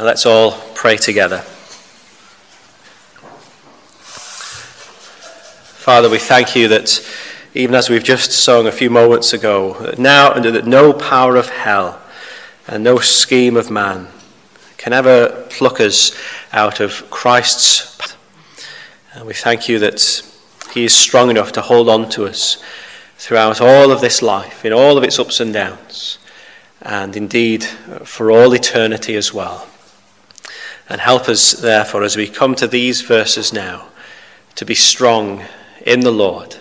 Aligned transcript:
Let's 0.00 0.26
all 0.26 0.52
pray 0.76 0.96
together. 0.96 1.38
Father, 5.74 6.08
we 6.08 6.18
thank 6.18 6.54
you 6.54 6.68
that 6.68 7.04
even 7.52 7.74
as 7.74 7.90
we've 7.90 8.04
just 8.04 8.30
sung 8.30 8.68
a 8.68 8.72
few 8.72 8.90
moments 8.90 9.32
ago, 9.32 9.72
that 9.80 9.98
now 9.98 10.34
that 10.34 10.66
no 10.66 10.92
power 10.92 11.34
of 11.34 11.48
hell 11.48 12.00
and 12.68 12.84
no 12.84 13.00
scheme 13.00 13.56
of 13.56 13.72
man 13.72 14.06
can 14.76 14.92
ever 14.92 15.46
pluck 15.50 15.80
us 15.80 16.16
out 16.52 16.78
of 16.78 17.10
Christ's 17.10 17.96
path. 17.96 18.16
And 19.14 19.26
we 19.26 19.34
thank 19.34 19.68
you 19.68 19.80
that 19.80 20.22
he 20.74 20.84
is 20.84 20.94
strong 20.94 21.28
enough 21.28 21.50
to 21.52 21.60
hold 21.60 21.88
on 21.88 22.08
to 22.10 22.24
us 22.24 22.62
throughout 23.16 23.60
all 23.60 23.90
of 23.90 24.00
this 24.00 24.22
life, 24.22 24.64
in 24.64 24.72
all 24.72 24.96
of 24.96 25.02
its 25.02 25.18
ups 25.18 25.40
and 25.40 25.52
downs, 25.52 26.18
and 26.82 27.16
indeed 27.16 27.64
for 28.04 28.30
all 28.30 28.54
eternity 28.54 29.16
as 29.16 29.34
well. 29.34 29.66
And 30.88 31.00
help 31.00 31.28
us, 31.28 31.52
therefore, 31.52 32.02
as 32.02 32.16
we 32.16 32.28
come 32.28 32.54
to 32.54 32.66
these 32.66 33.02
verses 33.02 33.52
now, 33.52 33.88
to 34.54 34.64
be 34.64 34.74
strong 34.74 35.44
in 35.84 36.00
the 36.00 36.10
Lord 36.10 36.56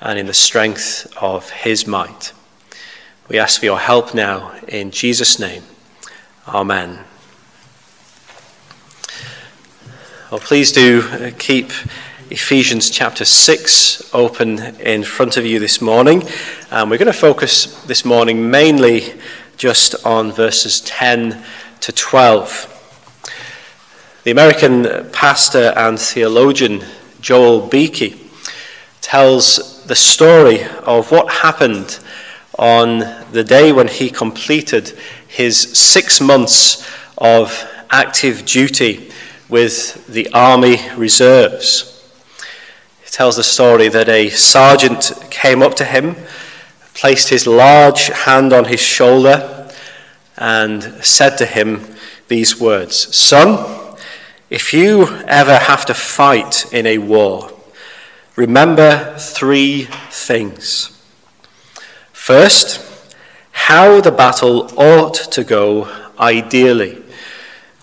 and 0.00 0.18
in 0.18 0.26
the 0.26 0.34
strength 0.34 1.12
of 1.20 1.50
his 1.50 1.86
might. 1.86 2.32
We 3.28 3.38
ask 3.38 3.58
for 3.58 3.66
your 3.66 3.78
help 3.78 4.14
now 4.14 4.52
in 4.68 4.90
Jesus' 4.90 5.38
name. 5.38 5.64
Amen. 6.46 7.00
Well, 10.30 10.40
please 10.40 10.72
do 10.72 11.32
keep 11.32 11.70
Ephesians 12.30 12.90
chapter 12.90 13.24
6 13.24 14.14
open 14.14 14.58
in 14.76 15.02
front 15.02 15.36
of 15.36 15.44
you 15.44 15.58
this 15.58 15.80
morning. 15.80 16.22
And 16.70 16.90
we're 16.90 16.98
going 16.98 17.06
to 17.06 17.12
focus 17.12 17.82
this 17.84 18.04
morning 18.04 18.50
mainly 18.50 19.14
just 19.56 20.06
on 20.06 20.32
verses 20.32 20.80
10 20.82 21.42
to 21.80 21.92
12. 21.92 22.77
The 24.24 24.32
American 24.32 25.08
pastor 25.12 25.72
and 25.76 25.96
theologian 25.96 26.84
Joel 27.20 27.68
Beeke 27.68 28.20
tells 29.00 29.84
the 29.84 29.94
story 29.94 30.64
of 30.82 31.12
what 31.12 31.30
happened 31.30 32.00
on 32.58 32.98
the 33.30 33.44
day 33.44 33.70
when 33.70 33.86
he 33.86 34.10
completed 34.10 34.98
his 35.28 35.56
six 35.56 36.20
months 36.20 36.84
of 37.16 37.64
active 37.90 38.44
duty 38.44 39.08
with 39.48 40.04
the 40.08 40.28
Army 40.32 40.78
Reserves. 40.96 42.04
He 43.04 43.10
tells 43.10 43.36
the 43.36 43.44
story 43.44 43.88
that 43.88 44.08
a 44.08 44.30
sergeant 44.30 45.12
came 45.30 45.62
up 45.62 45.74
to 45.76 45.84
him, 45.84 46.16
placed 46.92 47.28
his 47.28 47.46
large 47.46 48.08
hand 48.08 48.52
on 48.52 48.64
his 48.64 48.80
shoulder, 48.80 49.70
and 50.36 50.82
said 51.04 51.36
to 51.38 51.46
him 51.46 51.84
these 52.26 52.60
words 52.60 53.16
Son, 53.16 53.77
if 54.50 54.72
you 54.72 55.06
ever 55.26 55.56
have 55.56 55.84
to 55.86 55.94
fight 55.94 56.72
in 56.72 56.86
a 56.86 56.98
war, 56.98 57.52
remember 58.34 59.14
three 59.18 59.84
things. 60.10 60.98
First, 62.12 62.80
how 63.52 64.00
the 64.00 64.10
battle 64.10 64.70
ought 64.78 65.14
to 65.32 65.44
go 65.44 65.94
ideally, 66.18 67.02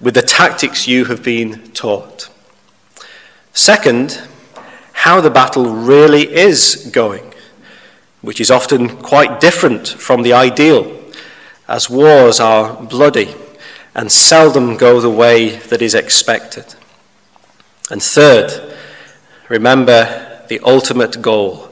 with 0.01 0.15
the 0.15 0.21
tactics 0.21 0.87
you 0.87 1.05
have 1.05 1.23
been 1.23 1.71
taught. 1.71 2.29
Second, 3.53 4.21
how 4.93 5.21
the 5.21 5.29
battle 5.29 5.71
really 5.71 6.33
is 6.33 6.89
going, 6.91 7.33
which 8.21 8.41
is 8.41 8.49
often 8.49 8.89
quite 8.97 9.39
different 9.39 9.87
from 9.87 10.23
the 10.23 10.33
ideal, 10.33 10.99
as 11.67 11.89
wars 11.89 12.39
are 12.39 12.81
bloody 12.81 13.35
and 13.95 14.11
seldom 14.11 14.75
go 14.75 14.99
the 14.99 15.09
way 15.09 15.55
that 15.55 15.81
is 15.81 15.95
expected. 15.95 16.75
And 17.89 18.03
third, 18.03 18.75
remember 19.47 20.43
the 20.49 20.59
ultimate 20.59 21.21
goal, 21.21 21.69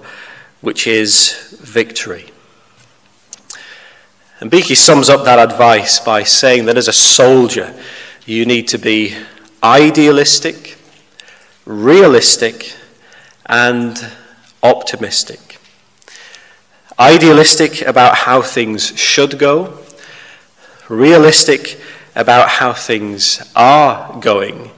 which 0.61 0.87
is 0.87 1.57
victory. 1.61 2.29
And 4.39 4.49
Beeke 4.49 4.75
sums 4.75 5.09
up 5.09 5.25
that 5.25 5.39
advice 5.39 5.99
by 5.99 6.23
saying 6.23 6.65
that 6.65 6.77
as 6.77 6.87
a 6.87 6.93
soldier, 6.93 7.73
you 8.25 8.45
need 8.45 8.67
to 8.69 8.77
be 8.77 9.15
idealistic, 9.61 10.77
realistic, 11.65 12.73
and 13.45 14.11
optimistic. 14.61 15.59
Idealistic 16.99 17.81
about 17.81 18.15
how 18.15 18.41
things 18.41 18.97
should 18.97 19.39
go, 19.39 19.77
realistic 20.89 21.79
about 22.15 22.49
how 22.49 22.73
things 22.73 23.41
are 23.55 24.19
going 24.19 24.71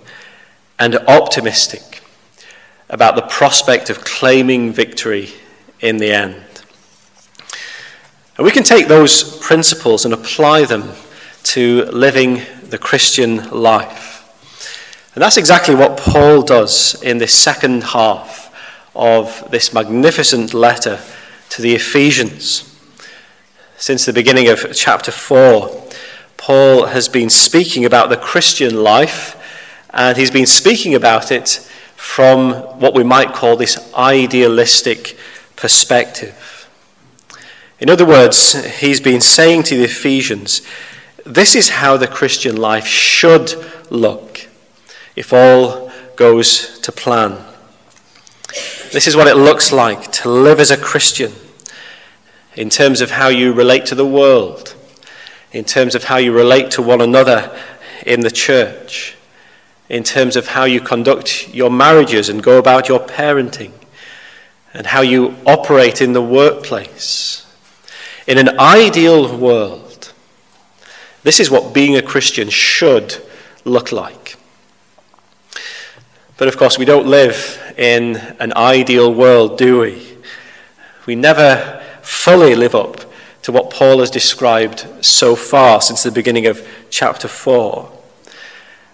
and 0.79 0.95
optimistic 1.07 2.01
about 2.89 3.15
the 3.15 3.21
prospect 3.23 3.89
of 3.89 4.03
claiming 4.03 4.71
victory 4.71 5.29
in 5.79 5.97
the 5.97 6.11
end. 6.11 6.35
And 8.37 8.45
we 8.45 8.51
can 8.51 8.63
take 8.63 8.87
those 8.87 9.37
principles 9.39 10.05
and 10.05 10.13
apply 10.13 10.65
them 10.65 10.91
to 11.43 11.85
living 11.85 12.41
the 12.63 12.77
Christian 12.77 13.49
life. 13.49 14.13
And 15.13 15.21
that's 15.21 15.37
exactly 15.37 15.75
what 15.75 15.97
Paul 15.97 16.41
does 16.41 17.01
in 17.01 17.17
this 17.17 17.33
second 17.33 17.83
half 17.83 18.53
of 18.93 19.49
this 19.51 19.73
magnificent 19.73 20.53
letter 20.53 20.99
to 21.49 21.61
the 21.61 21.75
Ephesians. 21.75 22.77
Since 23.77 24.05
the 24.05 24.13
beginning 24.13 24.49
of 24.49 24.75
chapter 24.75 25.11
4, 25.11 25.84
Paul 26.45 26.85
has 26.85 27.09
been 27.09 27.31
speaking 27.31 27.85
about 27.85 28.09
the 28.09 28.17
Christian 28.17 28.83
life, 28.83 29.35
and 29.89 30.15
he's 30.15 30.29
been 30.29 30.45
speaking 30.45 30.93
about 30.93 31.31
it 31.31 31.67
from 31.95 32.51
what 32.79 32.93
we 32.93 33.03
might 33.03 33.33
call 33.33 33.55
this 33.55 33.91
idealistic 33.95 35.17
perspective. 35.55 36.69
In 37.79 37.89
other 37.89 38.05
words, 38.05 38.63
he's 38.79 39.01
been 39.01 39.21
saying 39.21 39.63
to 39.63 39.77
the 39.77 39.85
Ephesians, 39.85 40.61
this 41.25 41.55
is 41.55 41.69
how 41.69 41.97
the 41.97 42.07
Christian 42.07 42.57
life 42.57 42.85
should 42.85 43.55
look 43.89 44.47
if 45.15 45.33
all 45.33 45.91
goes 46.15 46.77
to 46.81 46.91
plan. 46.91 47.43
This 48.91 49.07
is 49.07 49.15
what 49.15 49.25
it 49.25 49.35
looks 49.35 49.71
like 49.71 50.11
to 50.11 50.29
live 50.29 50.59
as 50.59 50.69
a 50.69 50.77
Christian 50.77 51.33
in 52.53 52.69
terms 52.69 53.01
of 53.01 53.09
how 53.09 53.29
you 53.29 53.51
relate 53.51 53.87
to 53.87 53.95
the 53.95 54.05
world 54.05 54.74
in 55.55 55.63
terms 55.63 55.95
of 55.95 56.03
how 56.03 56.17
you 56.17 56.33
relate 56.33 56.69
to 56.69 56.81
one 56.81 56.99
another 56.99 57.49
in 58.05 58.19
the 58.19 58.29
church, 58.29 59.15
in 59.87 60.03
terms 60.03 60.35
of 60.35 60.47
how 60.47 60.65
you 60.65 60.81
conduct 60.81 61.47
your 61.53 61.71
marriages 61.71 62.27
and 62.27 62.43
go 62.43 62.59
about 62.59 62.89
your 62.89 62.99
parenting, 62.99 63.71
and 64.73 64.85
how 64.85 64.99
you 64.99 65.33
operate 65.45 66.01
in 66.01 66.11
the 66.11 66.21
workplace. 66.21 67.47
In 68.27 68.37
an 68.37 68.59
ideal 68.59 69.37
world, 69.37 70.11
this 71.23 71.39
is 71.39 71.49
what 71.49 71.73
being 71.73 71.95
a 71.95 72.01
Christian 72.01 72.49
should 72.49 73.15
look 73.63 73.93
like. 73.93 74.35
But 76.35 76.49
of 76.49 76.57
course, 76.57 76.77
we 76.77 76.83
don't 76.83 77.07
live 77.07 77.73
in 77.77 78.17
an 78.41 78.51
ideal 78.57 79.13
world, 79.13 79.57
do 79.57 79.79
we? 79.79 80.17
We 81.05 81.15
never 81.15 81.81
fully 82.01 82.55
live 82.55 82.75
up 82.75 83.04
to 83.45 83.51
what 83.51 83.69
Paul 83.69 83.99
has 83.99 84.09
described 84.09 84.87
so 85.05 85.35
far 85.35 85.79
since 85.79 86.01
the 86.01 86.09
beginning 86.09 86.47
of 86.47 86.67
chapter 86.89 87.27
4. 87.27 87.91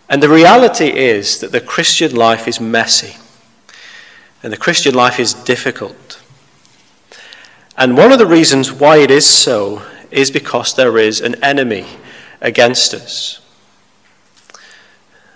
And 0.10 0.22
the 0.22 0.28
reality 0.28 0.90
is 0.90 1.40
that 1.40 1.54
the 1.54 1.62
Christian 1.62 2.14
life 2.14 2.50
is 2.50 2.60
messy, 2.60 3.16
and 4.44 4.52
the 4.52 4.58
Christian 4.58 4.94
life 4.94 5.22
is 5.22 5.34
difficult. 5.34 6.22
And 7.78 7.96
one 7.96 8.12
of 8.12 8.20
the 8.20 8.26
reasons 8.26 8.74
why 8.74 8.98
it 8.98 9.10
is 9.10 9.26
so 9.26 9.84
is 10.12 10.30
because 10.30 10.76
there 10.76 10.98
is 10.98 11.22
an 11.22 11.42
enemy 11.42 11.86
against 12.42 12.94
us. 12.94 13.40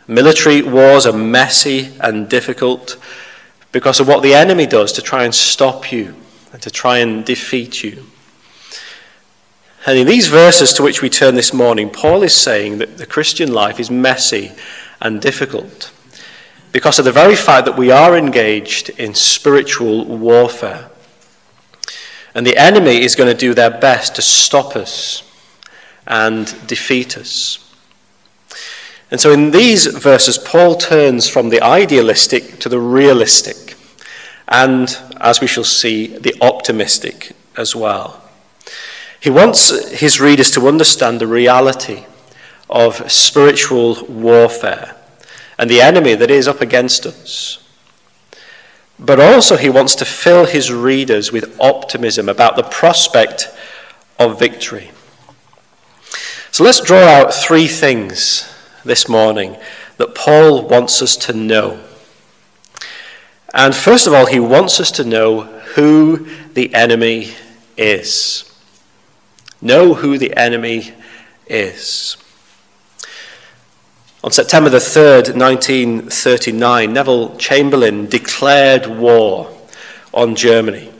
Military 0.09 0.61
wars 0.61 1.05
are 1.05 1.17
messy 1.17 1.95
and 2.01 2.27
difficult 2.27 2.97
because 3.71 4.01
of 4.01 4.09
what 4.09 4.23
the 4.23 4.33
enemy 4.33 4.65
does 4.65 4.91
to 4.91 5.01
try 5.01 5.23
and 5.23 5.33
stop 5.33 5.89
you 5.93 6.15
and 6.51 6.61
to 6.61 6.69
try 6.69 6.97
and 6.97 7.23
defeat 7.23 7.81
you. 7.81 8.07
And 9.85 9.99
in 9.99 10.07
these 10.07 10.27
verses 10.27 10.73
to 10.73 10.83
which 10.83 11.01
we 11.01 11.09
turn 11.09 11.35
this 11.35 11.53
morning, 11.53 11.91
Paul 11.91 12.23
is 12.23 12.35
saying 12.35 12.79
that 12.79 12.97
the 12.97 13.05
Christian 13.05 13.53
life 13.53 13.79
is 13.79 13.91
messy 13.91 14.51
and 14.99 15.21
difficult 15.21 15.91
because 16.71 16.97
of 16.97 17.05
the 17.05 17.11
very 17.11 17.35
fact 17.35 17.65
that 17.65 17.77
we 17.77 17.91
are 17.91 18.17
engaged 18.17 18.89
in 18.89 19.13
spiritual 19.13 20.03
warfare. 20.05 20.89
And 22.33 22.45
the 22.45 22.57
enemy 22.57 23.01
is 23.01 23.15
going 23.15 23.31
to 23.31 23.37
do 23.37 23.53
their 23.53 23.69
best 23.69 24.15
to 24.15 24.21
stop 24.21 24.75
us 24.75 25.23
and 26.07 26.47
defeat 26.67 27.17
us. 27.17 27.59
And 29.11 29.21
so 29.21 29.31
in 29.31 29.51
these 29.51 29.85
verses, 29.85 30.37
Paul 30.37 30.75
turns 30.75 31.29
from 31.29 31.49
the 31.49 31.61
idealistic 31.61 32.59
to 32.59 32.69
the 32.69 32.79
realistic, 32.79 33.77
and 34.47 34.97
as 35.21 35.39
we 35.39 35.47
shall 35.47 35.63
see, 35.63 36.07
the 36.07 36.35
optimistic 36.41 37.33
as 37.55 37.75
well. 37.75 38.24
He 39.19 39.29
wants 39.29 39.99
his 39.99 40.19
readers 40.19 40.51
to 40.51 40.67
understand 40.67 41.19
the 41.19 41.27
reality 41.27 42.05
of 42.69 43.11
spiritual 43.11 44.03
warfare 44.05 44.95
and 45.57 45.69
the 45.69 45.81
enemy 45.81 46.15
that 46.15 46.31
is 46.31 46.47
up 46.47 46.61
against 46.61 47.05
us. 47.05 47.59
But 48.97 49.19
also, 49.19 49.57
he 49.57 49.69
wants 49.69 49.95
to 49.95 50.05
fill 50.05 50.45
his 50.45 50.71
readers 50.71 51.31
with 51.31 51.59
optimism 51.59 52.29
about 52.29 52.55
the 52.55 52.63
prospect 52.63 53.49
of 54.17 54.39
victory. 54.39 54.91
So 56.51 56.63
let's 56.63 56.79
draw 56.79 57.03
out 57.03 57.33
three 57.33 57.67
things 57.67 58.49
this 58.85 59.09
morning 59.09 59.57
that 59.97 60.15
Paul 60.15 60.67
wants 60.67 61.01
us 61.01 61.17
to 61.17 61.33
know. 61.33 61.81
And 63.53 63.75
first 63.75 64.07
of 64.07 64.13
all, 64.13 64.25
he 64.25 64.39
wants 64.39 64.79
us 64.79 64.91
to 64.91 65.03
know 65.03 65.41
who 65.41 66.27
the 66.53 66.73
enemy 66.73 67.33
is. 67.75 68.54
Know 69.61 69.93
who 69.93 70.17
the 70.17 70.35
enemy 70.35 70.93
is. 71.47 72.17
On 74.23 74.31
September 74.31 74.69
the 74.69 74.77
3rd, 74.77 75.37
1939, 75.37 76.91
Neville 76.91 77.37
Chamberlain 77.37 78.07
declared 78.07 78.87
war 78.87 79.55
on 80.13 80.35
Germany. 80.35 80.91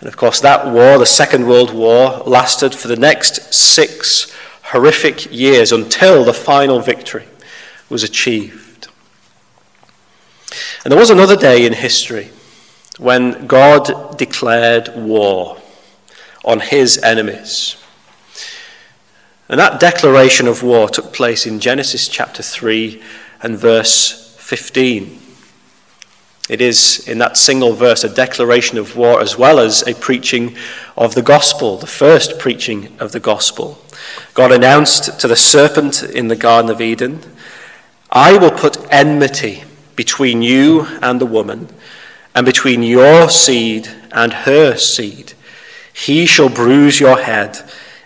And 0.00 0.08
of 0.08 0.16
course, 0.16 0.40
that 0.40 0.66
war, 0.66 0.98
the 0.98 1.06
Second 1.06 1.46
World 1.46 1.72
War, 1.72 2.18
lasted 2.26 2.74
for 2.74 2.88
the 2.88 2.96
next 2.96 3.54
six 3.54 4.34
horrific 4.64 5.32
years 5.32 5.70
until 5.70 6.24
the 6.24 6.34
final 6.34 6.80
victory 6.80 7.26
was 7.88 8.02
achieved. 8.02 8.88
And 10.82 10.90
there 10.90 10.98
was 10.98 11.10
another 11.10 11.36
day 11.36 11.64
in 11.64 11.72
history 11.72 12.30
when 12.98 13.46
God 13.46 14.18
declared 14.18 14.90
war 14.96 15.58
on 16.44 16.60
his 16.60 16.98
enemies. 16.98 17.76
And 19.48 19.60
that 19.60 19.80
declaration 19.80 20.46
of 20.46 20.62
war 20.62 20.88
took 20.88 21.12
place 21.12 21.46
in 21.46 21.60
Genesis 21.60 22.08
chapter 22.08 22.42
3 22.42 23.02
and 23.42 23.58
verse 23.58 24.34
15. 24.38 25.20
It 26.48 26.60
is 26.60 27.06
in 27.08 27.18
that 27.18 27.36
single 27.36 27.72
verse 27.72 28.04
a 28.04 28.08
declaration 28.08 28.78
of 28.78 28.96
war 28.96 29.20
as 29.20 29.38
well 29.38 29.58
as 29.58 29.86
a 29.86 29.94
preaching 29.94 30.56
of 30.96 31.14
the 31.14 31.22
gospel, 31.22 31.78
the 31.78 31.86
first 31.86 32.38
preaching 32.38 32.94
of 32.98 33.12
the 33.12 33.20
gospel. 33.20 33.78
God 34.34 34.52
announced 34.52 35.20
to 35.20 35.28
the 35.28 35.36
serpent 35.36 36.02
in 36.02 36.28
the 36.28 36.36
Garden 36.36 36.70
of 36.70 36.80
Eden, 36.80 37.20
I 38.10 38.36
will 38.38 38.50
put 38.50 38.78
enmity 38.90 39.64
between 39.96 40.42
you 40.42 40.86
and 41.02 41.20
the 41.20 41.26
woman, 41.26 41.68
and 42.34 42.44
between 42.44 42.82
your 42.82 43.30
seed 43.30 43.88
and 44.10 44.32
her 44.32 44.76
seed. 44.76 45.33
He 45.94 46.26
shall 46.26 46.50
bruise 46.50 47.00
your 47.00 47.18
head, 47.18 47.58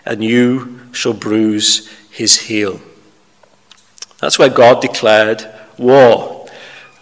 and 0.05 0.23
you 0.23 0.79
shall 0.93 1.13
bruise 1.13 1.89
his 2.09 2.39
heel. 2.39 2.79
That's 4.19 4.39
where 4.39 4.49
God 4.49 4.81
declared 4.81 5.45
war, 5.77 6.47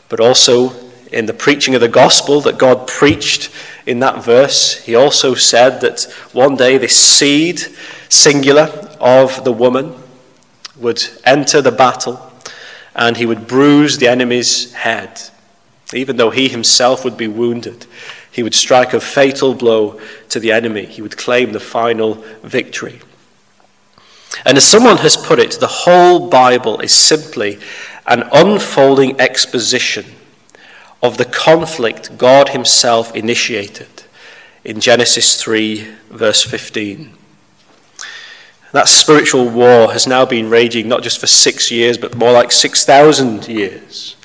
but 0.10 0.20
also 0.20 0.74
in 1.12 1.26
the 1.26 1.34
preaching 1.34 1.76
of 1.76 1.82
the 1.82 1.88
gospel 1.88 2.42
that 2.42 2.58
God 2.58 2.88
preached 2.88 3.52
in 3.86 4.00
that 4.00 4.24
verse, 4.24 4.84
he 4.84 4.96
also 4.96 5.34
said 5.34 5.80
that 5.82 6.04
one 6.34 6.58
day 6.58 6.78
this 6.78 6.98
seed, 6.98 7.62
singular, 8.10 8.66
of 9.00 9.44
the 9.44 9.52
woman 9.54 9.96
would 10.76 11.02
enter 11.24 11.62
the 11.62 11.72
battle 11.72 12.22
and 12.96 13.16
he 13.16 13.26
would 13.26 13.48
bruise 13.48 13.98
the 13.98 14.08
enemy's 14.08 14.74
head. 14.74 15.22
Even 15.94 16.18
though 16.18 16.32
he 16.32 16.50
himself 16.50 17.06
would 17.06 17.16
be 17.16 17.28
wounded, 17.28 17.86
he 18.38 18.44
would 18.44 18.54
strike 18.54 18.94
a 18.94 19.00
fatal 19.00 19.56
blow 19.56 20.00
to 20.30 20.40
the 20.40 20.52
enemy. 20.52 20.86
He 20.86 21.02
would 21.02 21.18
claim 21.18 21.54
the 21.54 21.60
final 21.60 22.24
victory. 22.44 23.00
And 24.46 24.58
as 24.58 24.64
someone 24.64 24.98
has 24.98 25.18
put 25.18 25.40
it, 25.40 25.54
the 25.54 25.66
whole 25.66 26.30
Bible 26.30 26.80
is 26.80 26.94
simply 26.94 27.58
an 28.06 28.30
unfolding 28.32 29.20
exposition 29.20 30.06
of 31.02 31.18
the 31.18 31.26
conflict 31.26 32.16
God 32.20 32.50
Himself 32.50 33.16
initiated 33.16 34.04
in 34.64 34.82
Genesis 34.82 35.42
3, 35.42 35.88
verse 36.12 36.44
15. 36.44 37.12
That 38.72 38.88
spiritual 38.88 39.50
war 39.50 39.94
has 39.94 40.06
now 40.06 40.28
been 40.28 40.52
raging 40.52 40.88
not 40.88 41.02
just 41.02 41.20
for 41.20 41.26
six 41.26 41.72
years, 41.72 41.98
but 41.98 42.16
more 42.16 42.34
like 42.34 42.52
6,000 42.52 43.48
years. 43.48 44.16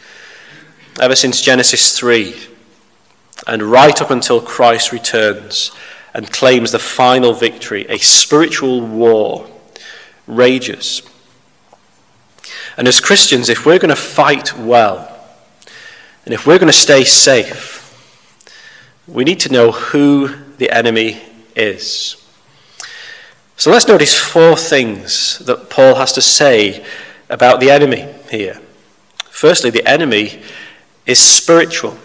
Ever 1.01 1.17
since 1.17 1.41
Genesis 1.41 1.99
3, 1.99 2.52
and 3.47 3.63
right 3.63 4.01
up 4.01 4.11
until 4.11 4.41
Christ 4.41 4.93
returns 4.93 5.73
and 6.15 6.31
claims 6.31 6.73
the 6.73 6.79
final 6.79 7.33
victory, 7.33 7.87
a 7.89 7.99
spiritual 7.99 8.87
war 8.87 9.49
rages. 10.27 11.03
And 12.77 12.89
as 12.89 13.01
Christians, 13.01 13.49
if 13.49 13.67
we're 13.67 13.79
going 13.79 13.91
to 13.91 13.97
fight 13.97 14.57
well, 14.57 15.09
and 16.25 16.33
if 16.33 16.47
we're 16.47 16.59
going 16.59 16.73
to 16.73 16.79
stay 16.79 17.05
safe, 17.05 17.81
we 19.07 19.25
need 19.25 19.41
to 19.41 19.53
know 19.53 19.73
who 19.73 20.29
the 20.59 20.71
enemy 20.71 21.21
is. 21.57 22.17
So 23.57 23.71
let's 23.71 23.89
notice 23.89 24.19
four 24.19 24.57
things 24.57 25.39
that 25.41 25.71
Paul 25.71 25.97
has 25.97 26.13
to 26.15 26.23
say 26.23 26.85
about 27.29 27.61
the 27.61 27.71
enemy 27.71 28.09
here. 28.31 28.61
Firstly, 29.31 29.71
the 29.71 29.87
enemy 29.87 30.43
is 31.07 31.19
spiritual. 31.19 31.97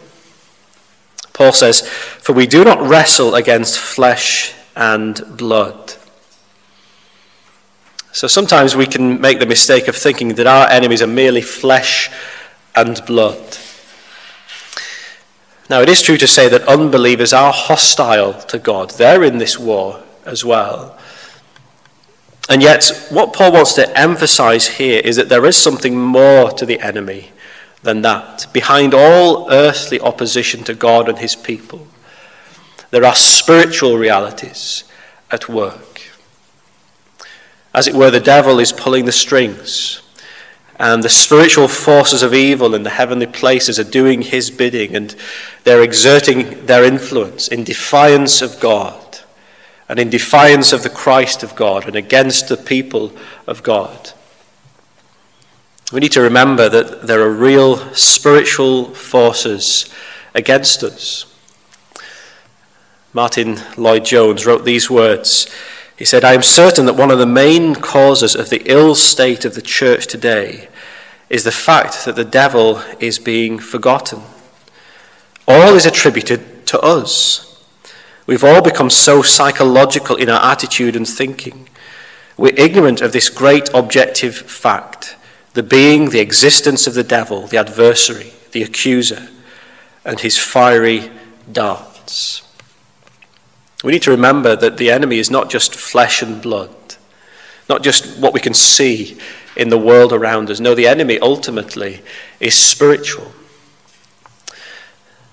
Paul 1.37 1.53
says, 1.53 1.87
For 1.87 2.33
we 2.33 2.47
do 2.47 2.63
not 2.63 2.81
wrestle 2.81 3.35
against 3.35 3.77
flesh 3.77 4.55
and 4.75 5.21
blood. 5.37 5.93
So 8.11 8.27
sometimes 8.27 8.75
we 8.75 8.87
can 8.87 9.21
make 9.21 9.37
the 9.37 9.45
mistake 9.45 9.87
of 9.87 9.95
thinking 9.95 10.29
that 10.29 10.47
our 10.47 10.67
enemies 10.67 11.03
are 11.03 11.07
merely 11.07 11.43
flesh 11.43 12.09
and 12.75 12.99
blood. 13.05 13.57
Now, 15.69 15.81
it 15.81 15.89
is 15.89 16.01
true 16.01 16.17
to 16.17 16.25
say 16.25 16.49
that 16.49 16.67
unbelievers 16.67 17.33
are 17.33 17.53
hostile 17.53 18.33
to 18.33 18.57
God. 18.57 18.91
They're 18.91 19.23
in 19.23 19.37
this 19.37 19.59
war 19.59 20.01
as 20.25 20.43
well. 20.43 20.97
And 22.49 22.63
yet, 22.63 23.07
what 23.11 23.33
Paul 23.33 23.51
wants 23.51 23.73
to 23.73 23.95
emphasize 23.95 24.67
here 24.67 25.01
is 25.03 25.17
that 25.17 25.29
there 25.29 25.45
is 25.45 25.55
something 25.55 25.99
more 25.99 26.49
to 26.51 26.65
the 26.65 26.79
enemy 26.79 27.31
than 27.83 28.01
that. 28.01 28.47
Behind 28.53 28.93
all 28.93 29.51
earthly 29.51 29.99
opposition 29.99 30.63
to 30.65 30.73
God 30.73 31.09
and 31.09 31.19
his 31.19 31.35
people, 31.35 31.87
there 32.91 33.05
are 33.05 33.15
spiritual 33.15 33.97
realities 33.97 34.83
at 35.31 35.49
work. 35.49 36.01
As 37.73 37.87
it 37.87 37.93
were, 37.93 38.11
the 38.11 38.19
devil 38.19 38.59
is 38.59 38.71
pulling 38.71 39.05
the 39.05 39.11
strings 39.11 40.01
and 40.79 41.01
the 41.01 41.09
spiritual 41.09 41.67
forces 41.67 42.21
of 42.21 42.33
evil 42.33 42.75
in 42.75 42.83
the 42.83 42.89
heavenly 42.91 43.25
places 43.25 43.79
are 43.79 43.83
doing 43.83 44.21
his 44.21 44.51
bidding, 44.51 44.95
and 44.95 45.15
they're 45.63 45.81
exerting 45.81 46.65
their 46.67 46.83
influence 46.83 47.47
in 47.47 47.63
defiance 47.63 48.41
of 48.41 48.59
God, 48.59 49.19
and 49.89 49.99
in 49.99 50.09
defiance 50.09 50.73
of 50.73 50.83
the 50.83 50.89
Christ 50.89 51.41
of 51.41 51.55
God, 51.55 51.87
and 51.87 51.95
against 51.95 52.47
the 52.47 52.57
people 52.57 53.11
of 53.47 53.63
God. 53.63 54.11
We 55.91 55.99
need 55.99 56.11
to 56.13 56.21
remember 56.21 56.67
that 56.69 57.07
there 57.07 57.21
are 57.21 57.31
real 57.31 57.77
spiritual 57.93 58.93
forces 58.93 59.89
against 60.35 60.83
us. 60.83 61.33
Martyn 63.13 63.59
Lloyd-Jones 63.77 64.45
wrote 64.45 64.65
these 64.65 64.89
words 64.89 65.49
he 65.97 66.05
said, 66.05 66.23
I 66.23 66.33
am 66.33 66.43
certain 66.43 66.85
that 66.85 66.93
one 66.95 67.09
of 67.09 67.17
the 67.17 67.25
main 67.25 67.73
causes 67.73 68.35
of 68.35 68.51
the 68.51 68.61
ill 68.65 68.93
state 68.93 69.45
of 69.45 69.55
the 69.55 69.63
church 69.63 70.05
today 70.05 70.69
is 71.27 71.43
the 71.43 71.51
fact 71.51 72.05
that 72.05 72.15
the 72.15 72.23
devil 72.23 72.83
is 72.99 73.17
being 73.17 73.57
forgotten. 73.57 74.21
All 75.47 75.73
is 75.73 75.87
attributed 75.87 76.67
to 76.67 76.79
us. 76.79 77.65
We've 78.27 78.43
all 78.43 78.61
become 78.61 78.91
so 78.91 79.23
psychological 79.23 80.15
in 80.15 80.29
our 80.29 80.51
attitude 80.51 80.95
and 80.95 81.07
thinking. 81.07 81.67
We're 82.37 82.53
ignorant 82.55 83.01
of 83.01 83.11
this 83.11 83.29
great 83.29 83.69
objective 83.73 84.35
fact 84.35 85.15
the 85.57 85.63
being, 85.63 86.11
the 86.11 86.19
existence 86.19 86.85
of 86.85 86.93
the 86.93 87.03
devil, 87.03 87.47
the 87.47 87.57
adversary, 87.57 88.31
the 88.51 88.61
accuser, 88.61 89.27
and 90.05 90.19
his 90.19 90.37
fiery 90.37 91.09
darts. 91.51 92.43
We 93.83 93.91
need 93.91 94.03
to 94.03 94.11
remember 94.11 94.55
that 94.55 94.77
the 94.77 94.91
enemy 94.91 95.17
is 95.17 95.31
not 95.31 95.49
just 95.49 95.73
flesh 95.73 96.21
and 96.21 96.39
blood, 96.43 96.69
not 97.67 97.81
just 97.81 98.19
what 98.19 98.35
we 98.35 98.39
can 98.39 98.53
see 98.53 99.17
in 99.55 99.69
the 99.69 99.79
world 99.79 100.13
around 100.13 100.51
us. 100.51 100.59
No, 100.59 100.75
the 100.75 100.87
enemy 100.87 101.17
ultimately 101.21 102.03
is 102.39 102.53
spiritual. 102.53 103.31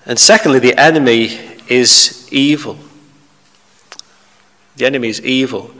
And 0.06 0.18
secondly, 0.18 0.58
the 0.58 0.80
enemy 0.80 1.38
is 1.68 2.26
evil. 2.32 2.78
The 4.76 4.86
enemy 4.86 5.08
is 5.08 5.20
evil. 5.20 5.74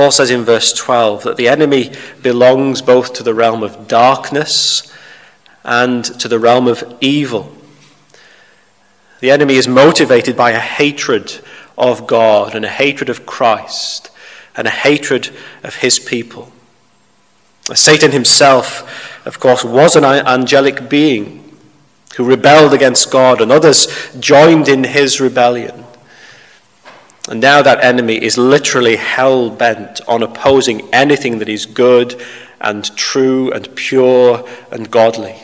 Paul 0.00 0.10
says 0.10 0.30
in 0.30 0.44
verse 0.44 0.72
12 0.72 1.24
that 1.24 1.36
the 1.36 1.48
enemy 1.48 1.92
belongs 2.22 2.80
both 2.80 3.12
to 3.12 3.22
the 3.22 3.34
realm 3.34 3.62
of 3.62 3.86
darkness 3.86 4.90
and 5.62 6.02
to 6.18 6.26
the 6.26 6.38
realm 6.38 6.68
of 6.68 6.96
evil. 7.02 7.54
The 9.20 9.30
enemy 9.30 9.56
is 9.56 9.68
motivated 9.68 10.38
by 10.38 10.52
a 10.52 10.58
hatred 10.58 11.40
of 11.76 12.06
God 12.06 12.54
and 12.54 12.64
a 12.64 12.70
hatred 12.70 13.10
of 13.10 13.26
Christ 13.26 14.10
and 14.56 14.66
a 14.66 14.70
hatred 14.70 15.28
of 15.62 15.74
his 15.74 15.98
people. 15.98 16.50
Satan 17.74 18.10
himself, 18.10 19.26
of 19.26 19.38
course, 19.38 19.62
was 19.64 19.96
an 19.96 20.04
angelic 20.04 20.88
being 20.88 21.58
who 22.16 22.24
rebelled 22.24 22.72
against 22.72 23.10
God, 23.10 23.42
and 23.42 23.52
others 23.52 23.86
joined 24.18 24.66
in 24.66 24.82
his 24.82 25.20
rebellion. 25.20 25.84
And 27.30 27.40
now 27.40 27.62
that 27.62 27.84
enemy 27.84 28.20
is 28.20 28.36
literally 28.36 28.96
hell 28.96 29.50
bent 29.50 30.00
on 30.08 30.24
opposing 30.24 30.92
anything 30.92 31.38
that 31.38 31.48
is 31.48 31.64
good 31.64 32.20
and 32.60 32.84
true 32.96 33.52
and 33.52 33.72
pure 33.76 34.44
and 34.72 34.90
godly. 34.90 35.36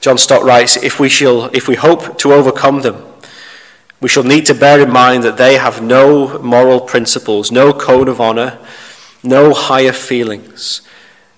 John 0.00 0.18
Stott 0.18 0.42
writes 0.42 0.76
if 0.76 0.98
we, 0.98 1.08
shall, 1.08 1.44
if 1.54 1.68
we 1.68 1.76
hope 1.76 2.18
to 2.18 2.32
overcome 2.32 2.80
them, 2.80 3.04
we 4.00 4.08
shall 4.08 4.24
need 4.24 4.44
to 4.46 4.54
bear 4.54 4.80
in 4.80 4.90
mind 4.90 5.22
that 5.22 5.36
they 5.36 5.56
have 5.56 5.80
no 5.80 6.36
moral 6.40 6.80
principles, 6.80 7.52
no 7.52 7.72
code 7.72 8.08
of 8.08 8.20
honor, 8.20 8.58
no 9.22 9.54
higher 9.54 9.92
feelings. 9.92 10.82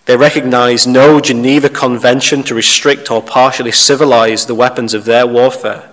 They 0.07 0.17
recognize 0.17 0.87
no 0.87 1.21
Geneva 1.21 1.69
Convention 1.69 2.43
to 2.45 2.55
restrict 2.55 3.11
or 3.11 3.23
partially 3.23 3.73
civilize 3.73 4.47
the 4.47 4.55
weapons 4.55 4.95
of 4.95 5.05
their 5.05 5.27
warfare. 5.27 5.91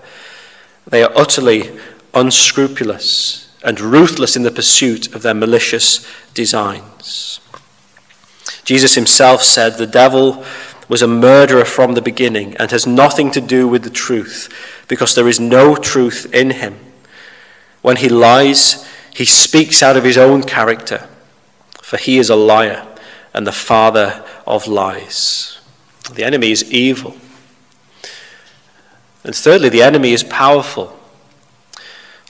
They 0.87 1.03
are 1.03 1.11
utterly 1.17 1.77
unscrupulous 2.13 3.49
and 3.63 3.79
ruthless 3.79 4.35
in 4.35 4.43
the 4.43 4.51
pursuit 4.51 5.13
of 5.13 5.21
their 5.21 5.33
malicious 5.33 6.05
designs. 6.33 7.39
Jesus 8.63 8.95
himself 8.95 9.41
said, 9.43 9.77
The 9.77 9.87
devil 9.87 10.43
was 10.87 11.01
a 11.01 11.07
murderer 11.07 11.65
from 11.65 11.93
the 11.93 12.01
beginning 12.01 12.55
and 12.57 12.69
has 12.71 12.85
nothing 12.85 13.31
to 13.31 13.41
do 13.41 13.67
with 13.67 13.83
the 13.83 13.89
truth 13.89 14.49
because 14.87 15.15
there 15.15 15.27
is 15.27 15.39
no 15.39 15.75
truth 15.75 16.33
in 16.33 16.51
him. 16.51 16.77
When 17.81 17.97
he 17.97 18.09
lies, 18.09 18.87
he 19.13 19.25
speaks 19.25 19.81
out 19.81 19.97
of 19.97 20.03
his 20.03 20.17
own 20.17 20.43
character, 20.43 21.07
for 21.81 21.97
he 21.97 22.17
is 22.17 22.29
a 22.29 22.35
liar 22.35 22.87
and 23.33 23.47
the 23.47 23.51
father 23.51 24.23
of 24.45 24.67
lies. 24.67 25.59
The 26.13 26.23
enemy 26.23 26.51
is 26.51 26.69
evil. 26.71 27.15
And 29.23 29.35
thirdly, 29.35 29.69
the 29.69 29.83
enemy 29.83 30.13
is 30.13 30.23
powerful. 30.23 30.99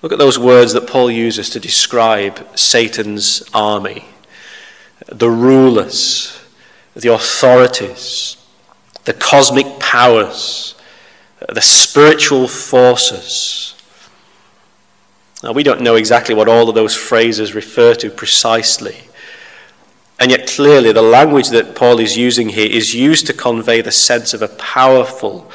Look 0.01 0.12
at 0.12 0.17
those 0.17 0.39
words 0.39 0.74
that 0.74 0.88
Paul 0.88 1.12
uses 1.12 1.50
to 1.51 1.60
describe 1.60 2.58
Satan's 2.58 3.43
army 3.53 4.05
the 5.08 5.29
rulers, 5.29 6.41
the 6.96 7.13
authorities, 7.13 8.38
the 9.05 9.13
cosmic 9.13 9.79
powers, 9.79 10.75
the 11.50 11.62
spiritual 11.62 12.48
forces. 12.48 13.75
Now, 15.43 15.51
we 15.51 15.63
don't 15.63 15.81
know 15.81 15.96
exactly 15.96 16.36
what 16.36 16.48
all 16.48 16.70
of 16.70 16.75
those 16.75 16.96
phrases 16.96 17.55
refer 17.55 17.96
to 17.96 18.10
precisely. 18.10 18.96
And 20.20 20.29
yet, 20.29 20.48
clearly, 20.48 20.91
the 20.91 21.01
language 21.01 21.50
that 21.50 21.75
Paul 21.75 22.00
is 22.00 22.15
using 22.15 22.50
here 22.50 22.70
is 22.70 22.93
used 22.93 23.25
to 23.27 23.34
convey 23.34 23.81
the 23.81 23.91
sense 23.91 24.36
of 24.36 24.43
a 24.43 24.48
powerful, 24.48 25.51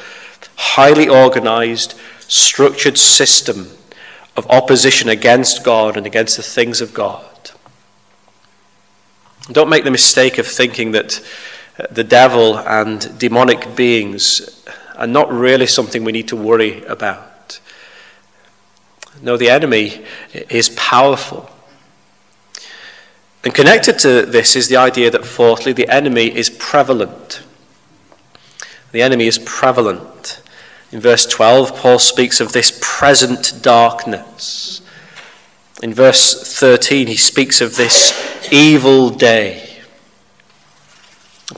highly 0.57 1.07
organized, 1.07 1.97
structured 2.27 2.97
system 2.97 3.76
of 4.37 4.45
opposition 4.49 5.09
against 5.09 5.63
God 5.63 5.97
and 5.97 6.05
against 6.05 6.37
the 6.37 6.43
things 6.43 6.79
of 6.79 6.93
God. 6.93 7.25
Don't 9.51 9.69
make 9.69 9.83
the 9.83 9.91
mistake 9.91 10.37
of 10.37 10.45
thinking 10.45 10.91
that 10.91 11.19
uh, 11.79 11.87
the 11.89 12.03
devil 12.03 12.59
and 12.59 13.17
demonic 13.17 13.75
beings 13.75 14.63
are 14.95 15.07
not 15.07 15.31
really 15.31 15.67
something 15.67 16.03
we 16.03 16.11
need 16.11 16.27
to 16.27 16.35
worry 16.35 16.83
about. 16.85 17.59
No, 19.21 19.37
the 19.37 19.49
enemy 19.49 20.05
is 20.33 20.69
powerful. 20.69 21.49
And 23.43 23.53
connected 23.53 23.97
to 23.99 24.25
this 24.25 24.55
is 24.55 24.67
the 24.67 24.77
idea 24.77 25.09
that, 25.09 25.25
fourthly, 25.25 25.71
the 25.71 25.87
enemy 25.87 26.35
is 26.35 26.49
prevalent. 26.49 27.41
The 28.91 29.01
enemy 29.01 29.27
is 29.27 29.39
prevalent. 29.39 30.41
In 30.91 31.01
verse 31.01 31.25
12, 31.25 31.75
Paul 31.75 31.99
speaks 31.99 32.39
of 32.39 32.53
this 32.53 32.77
present 32.81 33.61
darkness. 33.61 34.81
In 35.83 35.93
verse 35.93 36.57
13, 36.57 37.07
he 37.07 37.17
speaks 37.17 37.59
of 37.59 37.75
this 37.75 38.51
evil 38.51 39.09
day. 39.09 39.81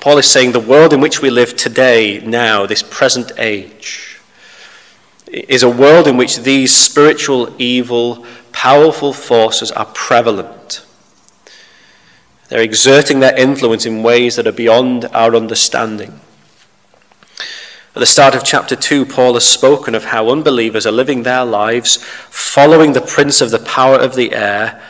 Paul 0.02 0.18
is 0.18 0.28
saying 0.28 0.52
the 0.52 0.60
world 0.60 0.94
in 0.94 1.02
which 1.02 1.22
we 1.22 1.30
live 1.30 1.56
today, 1.56 2.20
now, 2.20 2.66
this 2.66 2.84
present 2.84 3.32
age, 3.38 4.20
is 5.28 5.64
a 5.64 5.70
world 5.70 6.08
in 6.08 6.18
which 6.18 6.38
these 6.38 6.76
spiritual, 6.76 7.54
evil, 7.60 8.26
powerful 8.52 9.14
forces 9.14 9.72
are 9.72 9.86
prevalent. 9.86 10.84
They're 12.48 12.62
exerting 12.62 13.20
their 13.20 13.38
influence 13.38 13.86
in 13.86 14.02
ways 14.02 14.36
that 14.36 14.48
are 14.48 14.52
beyond 14.52 15.06
our 15.06 15.36
understanding. 15.36 16.20
At 18.00 18.04
the 18.04 18.06
start 18.06 18.34
of 18.34 18.46
chapter 18.46 18.78
2, 18.78 19.08
Paul 19.08 19.34
has 19.34 19.46
spoken 19.46 19.94
of 19.94 20.06
how 20.06 20.30
unbelievers 20.30 20.88
are 20.88 20.92
living 20.94 21.24
their 21.24 21.44
lives 21.44 21.98
following 22.30 22.94
the 22.94 23.02
prince 23.02 23.42
of 23.42 23.52
the 23.52 23.60
power 23.60 23.98
of 23.98 24.16
the 24.16 24.32
air, 24.32 24.82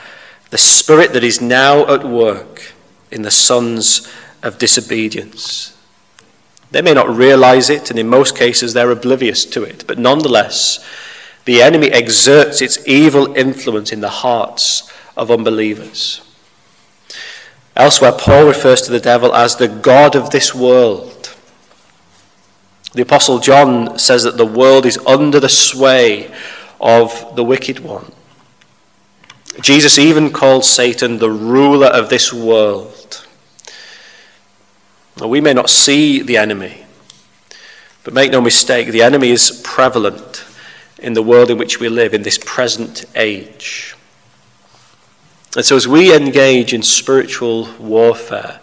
the 0.51 0.59
spirit 0.59 1.13
that 1.13 1.23
is 1.23 1.41
now 1.41 1.91
at 1.91 2.03
work 2.03 2.71
in 3.09 3.23
the 3.23 3.31
sons 3.31 4.07
of 4.43 4.59
disobedience. 4.59 5.75
They 6.69 6.83
may 6.83 6.93
not 6.93 7.09
realize 7.09 7.71
it, 7.71 7.89
and 7.89 7.97
in 7.97 8.07
most 8.07 8.37
cases 8.37 8.75
they're 8.75 8.91
oblivious 8.91 9.43
to 9.45 9.63
it, 9.63 9.85
but 9.87 9.97
nonetheless, 9.97 10.77
the 11.45 11.63
enemy 11.63 11.87
exerts 11.87 12.61
its 12.61 12.77
evil 12.87 13.35
influence 13.35 13.91
in 13.91 14.01
the 14.01 14.09
hearts 14.21 14.87
of 15.17 15.31
unbelievers. 15.31 16.21
Elsewhere, 17.75 18.11
Paul 18.11 18.45
refers 18.45 18.83
to 18.83 18.91
the 18.91 18.99
devil 18.99 19.33
as 19.33 19.55
the 19.55 19.67
God 19.67 20.15
of 20.15 20.29
this 20.29 20.53
world. 20.53 21.18
The 22.93 23.03
Apostle 23.03 23.39
John 23.39 23.99
says 23.99 24.23
that 24.23 24.37
the 24.37 24.45
world 24.45 24.85
is 24.85 24.97
under 25.05 25.39
the 25.39 25.49
sway 25.49 26.33
of 26.81 27.35
the 27.35 27.43
wicked 27.43 27.79
one. 27.79 28.11
Jesus 29.61 29.99
even 29.99 30.31
called 30.31 30.65
Satan 30.65 31.19
the 31.19 31.29
ruler 31.29 31.87
of 31.87 32.09
this 32.09 32.33
world. 32.33 33.25
Now, 35.19 35.27
We 35.27 35.41
may 35.41 35.53
not 35.53 35.69
see 35.69 36.21
the 36.21 36.37
enemy, 36.37 36.85
but 38.03 38.13
make 38.13 38.31
no 38.31 38.41
mistake, 38.41 38.87
the 38.87 39.03
enemy 39.03 39.29
is 39.29 39.61
prevalent 39.63 40.45
in 40.97 41.13
the 41.13 41.23
world 41.23 41.49
in 41.51 41.57
which 41.57 41.79
we 41.79 41.89
live, 41.89 42.13
in 42.13 42.23
this 42.23 42.37
present 42.37 43.05
age. 43.15 43.95
And 45.55 45.65
so, 45.65 45.75
as 45.75 45.87
we 45.87 46.15
engage 46.15 46.73
in 46.73 46.83
spiritual 46.83 47.69
warfare, 47.79 48.61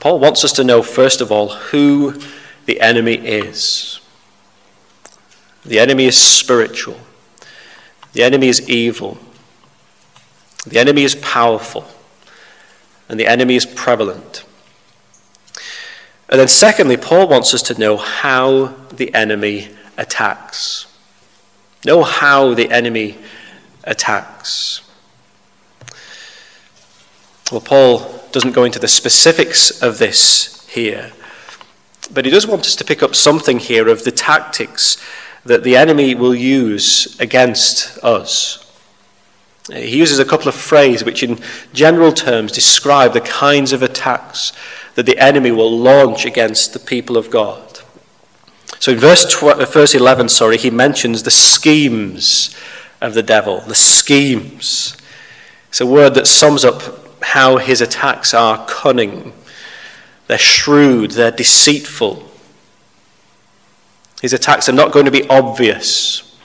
Paul 0.00 0.20
wants 0.20 0.44
us 0.44 0.52
to 0.52 0.64
know, 0.64 0.82
first 0.82 1.20
of 1.20 1.32
all, 1.32 1.48
who 1.48 2.20
the 2.68 2.82
enemy 2.82 3.14
is. 3.14 3.98
The 5.64 5.78
enemy 5.78 6.04
is 6.04 6.18
spiritual, 6.18 7.00
the 8.12 8.22
enemy 8.22 8.48
is 8.48 8.68
evil, 8.68 9.16
the 10.66 10.78
enemy 10.78 11.02
is 11.02 11.14
powerful, 11.14 11.86
and 13.08 13.18
the 13.18 13.26
enemy 13.26 13.56
is 13.56 13.64
prevalent. 13.64 14.44
And 16.28 16.38
then, 16.38 16.48
secondly, 16.48 16.98
Paul 16.98 17.26
wants 17.26 17.54
us 17.54 17.62
to 17.62 17.78
know 17.78 17.96
how 17.96 18.74
the 18.92 19.14
enemy 19.14 19.70
attacks. 19.96 20.94
Know 21.86 22.02
how 22.02 22.52
the 22.52 22.70
enemy 22.70 23.16
attacks. 23.84 24.82
Well, 27.50 27.62
Paul 27.62 28.22
doesn't 28.30 28.52
go 28.52 28.64
into 28.64 28.78
the 28.78 28.88
specifics 28.88 29.82
of 29.82 29.96
this 29.96 30.68
here, 30.68 31.12
but 32.12 32.24
he 32.24 32.30
does 32.30 32.46
want 32.46 32.66
us 32.66 32.76
to 32.76 32.84
pick 32.84 33.02
up 33.02 33.14
something 33.14 33.58
here 33.58 33.88
of 33.88 34.04
the 34.04 34.10
tactics 34.10 34.96
that 35.44 35.64
the 35.64 35.76
enemy 35.76 36.14
will 36.14 36.34
use 36.34 37.18
against 37.20 38.02
us. 38.04 38.64
He 39.72 39.98
uses 39.98 40.18
a 40.18 40.24
couple 40.24 40.48
of 40.48 40.54
phrases 40.54 41.04
which, 41.04 41.22
in 41.22 41.38
general 41.72 42.12
terms, 42.12 42.52
describe 42.52 43.12
the 43.12 43.20
kinds 43.20 43.72
of 43.72 43.82
attacks 43.82 44.52
that 44.94 45.06
the 45.06 45.18
enemy 45.18 45.50
will 45.50 45.76
launch 45.76 46.24
against 46.24 46.72
the 46.72 46.78
people 46.78 47.16
of 47.16 47.30
God. 47.30 47.80
So 48.78 48.92
in 48.92 48.98
verse, 48.98 49.24
tw- 49.26 49.44
uh, 49.44 49.64
verse 49.66 49.94
11, 49.94 50.28
sorry, 50.28 50.56
he 50.56 50.70
mentions 50.70 51.22
the 51.22 51.30
schemes 51.30 52.56
of 53.00 53.14
the 53.14 53.22
devil, 53.22 53.60
the 53.60 53.74
schemes. 53.74 54.96
It's 55.68 55.80
a 55.80 55.86
word 55.86 56.14
that 56.14 56.26
sums 56.26 56.64
up 56.64 56.82
how 57.22 57.58
his 57.58 57.80
attacks 57.80 58.32
are 58.32 58.64
cunning, 58.66 59.32
they're 60.28 60.38
shrewd, 60.38 61.12
they're 61.12 61.30
deceitful. 61.32 62.22
His 64.22 64.32
attacks 64.32 64.68
are 64.68 64.72
not 64.72 64.92
going 64.92 65.06
to 65.06 65.10
be 65.10 65.28
obvious. 65.28 66.36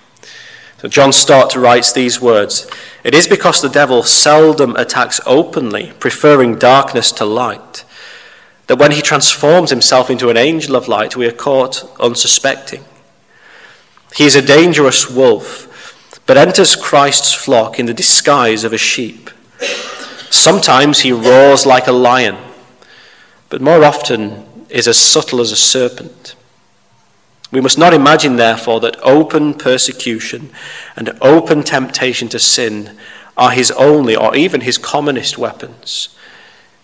So 0.80 0.88
John 0.88 1.12
Stott 1.14 1.56
writes 1.56 1.92
these 1.92 2.20
words 2.20 2.70
It 3.04 3.14
is 3.14 3.28
because 3.28 3.62
the 3.62 3.70
devil 3.70 4.04
seldom 4.04 4.76
attacks 4.76 5.20
openly, 5.26 5.94
preferring 6.00 6.58
darkness 6.58 7.12
to 7.14 7.26
light, 7.26 7.84
that 8.68 8.80
when 8.80 8.92
he 8.92 9.02
transforms 9.02 9.70
himself 9.70 10.10
into 10.10 10.30
an 10.30 10.38
angel 10.38 10.76
of 10.76 10.88
light, 10.88 11.16
we 11.16 11.28
are 11.28 11.32
caught 11.32 11.84
unsuspecting. 12.00 12.84
He 14.16 14.26
is 14.26 14.36
a 14.36 14.42
dangerous 14.42 15.10
wolf, 15.10 16.22
but 16.26 16.38
enters 16.38 16.76
Christ's 16.76 17.34
flock 17.34 17.80
in 17.80 17.86
the 17.86 17.94
disguise 17.94 18.64
of 18.64 18.72
a 18.72 18.78
sheep. 18.78 19.30
Sometimes 20.30 21.02
he 21.02 21.12
roars 21.12 21.66
like 21.66 21.88
a 21.88 21.92
lion, 21.92 22.38
but 23.54 23.62
more 23.62 23.84
often 23.84 24.44
is 24.70 24.88
as 24.88 24.98
subtle 24.98 25.40
as 25.40 25.52
a 25.52 25.56
serpent. 25.56 26.34
We 27.52 27.62
must 27.62 27.78
not 27.78 27.94
imagine, 27.94 28.38
therefore, 28.38 28.80
that 28.80 28.98
open 29.04 29.54
persecution 29.54 30.50
and 30.96 31.16
open 31.22 31.62
temptation 31.62 32.30
to 32.30 32.40
sin 32.40 32.98
are 33.38 33.52
his 33.52 33.70
only 33.70 34.16
or 34.16 34.36
even 34.36 34.62
his 34.62 34.80
commonest 34.80 35.38
weapons. 35.38 36.18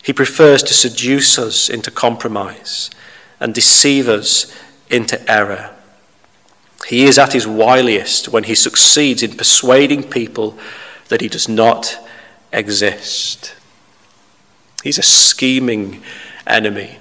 He 0.03 0.13
prefers 0.13 0.61
to 0.61 0.75
seduce 0.75 1.39
us 1.39 1.69
into 1.69 1.89
compromise 1.89 2.91
and 3.39 3.51
deceive 3.51 4.07
us 4.07 4.55
into 4.91 5.19
error. 5.27 5.73
He 6.87 7.05
is 7.05 7.17
at 7.17 7.33
his 7.33 7.47
wiliest 7.47 8.27
when 8.27 8.43
he 8.43 8.53
succeeds 8.53 9.23
in 9.23 9.37
persuading 9.37 10.03
people 10.03 10.55
that 11.07 11.21
he 11.21 11.29
does 11.29 11.49
not 11.49 11.97
exist. 12.53 13.55
He's 14.83 14.99
a 14.99 15.01
scheming 15.01 16.03
enemy. 16.49 16.97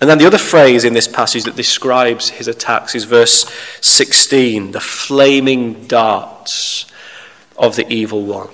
And 0.00 0.10
then 0.10 0.18
the 0.18 0.26
other 0.26 0.38
phrase 0.38 0.84
in 0.84 0.92
this 0.92 1.08
passage 1.08 1.44
that 1.44 1.56
describes 1.56 2.28
his 2.28 2.48
attacks 2.48 2.94
is 2.94 3.04
verse 3.04 3.50
16 3.80 4.72
the 4.72 4.80
flaming 4.80 5.86
darts 5.86 6.86
of 7.56 7.76
the 7.76 7.90
evil 7.90 8.22
one. 8.22 8.50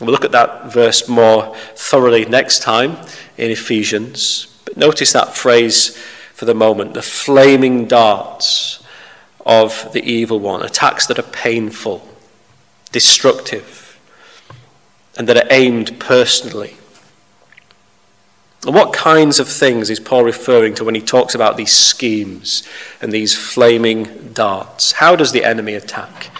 We'll 0.00 0.10
look 0.10 0.24
at 0.24 0.32
that 0.32 0.72
verse 0.72 1.08
more 1.08 1.54
thoroughly 1.76 2.24
next 2.24 2.62
time 2.62 2.96
in 3.36 3.50
Ephesians. 3.50 4.58
But 4.64 4.76
notice 4.76 5.12
that 5.12 5.36
phrase 5.36 5.96
for 6.34 6.44
the 6.44 6.54
moment 6.54 6.94
the 6.94 7.02
flaming 7.02 7.86
darts 7.86 8.82
of 9.46 9.92
the 9.92 10.02
evil 10.02 10.40
one, 10.40 10.62
attacks 10.62 11.06
that 11.06 11.18
are 11.18 11.22
painful, 11.22 12.06
destructive, 12.92 13.98
and 15.16 15.28
that 15.28 15.36
are 15.36 15.46
aimed 15.50 16.00
personally 16.00 16.76
and 18.66 18.74
what 18.74 18.92
kinds 18.92 19.40
of 19.40 19.48
things 19.48 19.88
is 19.88 19.98
Paul 19.98 20.24
referring 20.24 20.74
to 20.74 20.84
when 20.84 20.94
he 20.94 21.00
talks 21.00 21.34
about 21.34 21.56
these 21.56 21.72
schemes 21.72 22.62
and 23.00 23.10
these 23.10 23.34
flaming 23.34 24.32
darts? 24.34 24.92
How 24.92 25.16
does 25.16 25.32
the 25.32 25.44
enemy 25.44 25.74
attack? 25.74 26.30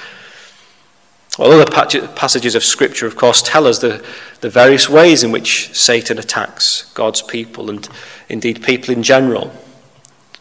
Well, 1.39 1.53
other 1.53 1.71
passages 1.71 2.55
of 2.55 2.63
Scripture, 2.63 3.07
of 3.07 3.17
course, 3.17 3.41
tell 3.41 3.67
us 3.67 3.79
the, 3.79 4.05
the 4.43 4.51
various 4.51 4.91
ways 4.91 5.23
in 5.23 5.33
which 5.33 5.75
Satan 5.75 6.19
attacks 6.19 6.93
God's 6.93 7.23
people 7.23 7.71
and 7.71 7.89
indeed 8.29 8.63
people 8.63 8.93
in 8.93 9.03
general. 9.03 9.51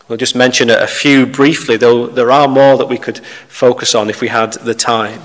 We'll 0.10 0.18
just 0.18 0.36
mention 0.36 0.70
a 0.70 0.88
few 0.88 1.26
briefly, 1.26 1.78
though 1.78 2.08
there 2.08 2.32
are 2.32 2.50
more 2.50 2.78
that 2.78 2.88
we 2.90 2.98
could 2.98 3.20
focus 3.48 3.96
on 3.96 4.10
if 4.10 4.20
we 4.20 4.28
had 4.28 4.54
the 4.54 4.74
time. 4.74 5.22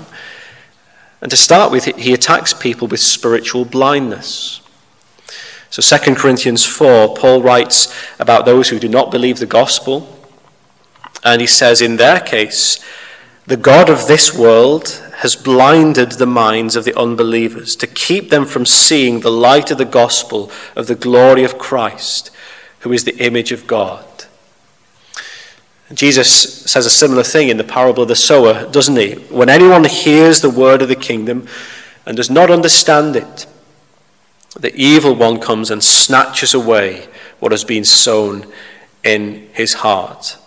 And 1.19 1.29
to 1.31 1.35
start 1.35 1.71
with, 1.71 1.83
he 1.83 2.13
attacks 2.13 2.53
people 2.53 2.87
with 2.87 3.01
spiritual 3.01 3.65
blindness. 3.65 4.61
So 5.77 5.97
2 5.97 6.15
Corinthians 6.15 6.63
4, 6.63 7.15
Paul 7.15 7.41
writes 7.41 7.93
about 8.17 8.45
those 8.45 8.69
who 8.69 8.79
do 8.79 8.87
not 8.87 9.11
believe 9.11 9.39
the 9.39 9.45
gospel. 9.45 10.07
And 11.21 11.41
he 11.41 11.47
says, 11.47 11.81
in 11.81 11.97
their 11.97 12.21
case, 12.21 12.79
the 13.45 13.57
God 13.57 13.89
of 13.89 14.07
this 14.07 14.33
world 14.33 15.03
has 15.17 15.35
blinded 15.35 16.13
the 16.13 16.25
minds 16.25 16.77
of 16.77 16.85
the 16.85 16.97
unbelievers 16.97 17.75
to 17.75 17.87
keep 17.87 18.29
them 18.29 18.45
from 18.45 18.65
seeing 18.65 19.19
the 19.19 19.31
light 19.31 19.69
of 19.69 19.77
the 19.77 19.83
gospel 19.83 20.49
of 20.77 20.87
the 20.87 20.95
glory 20.95 21.43
of 21.43 21.57
Christ, 21.57 22.31
who 22.79 22.93
is 22.93 23.03
the 23.03 23.17
image 23.17 23.51
of 23.51 23.67
God. 23.67 24.05
Jesus 25.93 26.63
says 26.71 26.85
a 26.85 26.89
similar 26.89 27.23
thing 27.23 27.49
in 27.49 27.57
the 27.57 27.65
parable 27.65 28.03
of 28.03 28.07
the 28.07 28.15
sower, 28.15 28.65
doesn't 28.71 28.95
he? 28.95 29.15
When 29.27 29.49
anyone 29.49 29.83
hears 29.83 30.39
the 30.39 30.49
word 30.49 30.81
of 30.81 30.87
the 30.87 30.95
kingdom 30.95 31.49
and 32.05 32.15
does 32.15 32.29
not 32.29 32.49
understand 32.49 33.17
it, 33.17 33.45
the 34.59 34.75
evil 34.75 35.15
one 35.15 35.39
comes 35.39 35.69
and 35.69 35.83
snatches 35.83 36.53
away 36.53 37.07
what 37.39 37.51
has 37.51 37.63
been 37.63 37.83
sown 37.83 38.51
in 39.03 39.49
his 39.53 39.73
heart. 39.73 40.37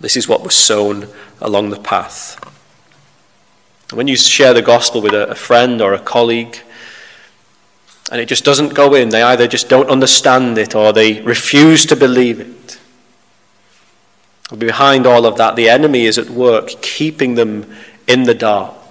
This 0.00 0.16
is 0.16 0.28
what 0.28 0.42
was 0.42 0.54
sown 0.54 1.08
along 1.40 1.70
the 1.70 1.80
path. 1.80 2.38
When 3.92 4.08
you 4.08 4.16
share 4.16 4.52
the 4.52 4.62
gospel 4.62 5.00
with 5.00 5.14
a 5.14 5.34
friend 5.34 5.80
or 5.80 5.94
a 5.94 5.98
colleague, 5.98 6.58
and 8.12 8.20
it 8.20 8.26
just 8.26 8.44
doesn't 8.44 8.74
go 8.74 8.94
in, 8.94 9.08
they 9.08 9.22
either 9.22 9.48
just 9.48 9.68
don't 9.68 9.88
understand 9.88 10.58
it 10.58 10.74
or 10.74 10.92
they 10.92 11.22
refuse 11.22 11.86
to 11.86 11.96
believe 11.96 12.40
it. 12.40 12.78
Behind 14.56 15.06
all 15.06 15.26
of 15.26 15.36
that, 15.38 15.56
the 15.56 15.68
enemy 15.68 16.04
is 16.04 16.18
at 16.18 16.30
work, 16.30 16.68
keeping 16.82 17.34
them 17.34 17.74
in 18.06 18.24
the 18.24 18.34
dark 18.34 18.85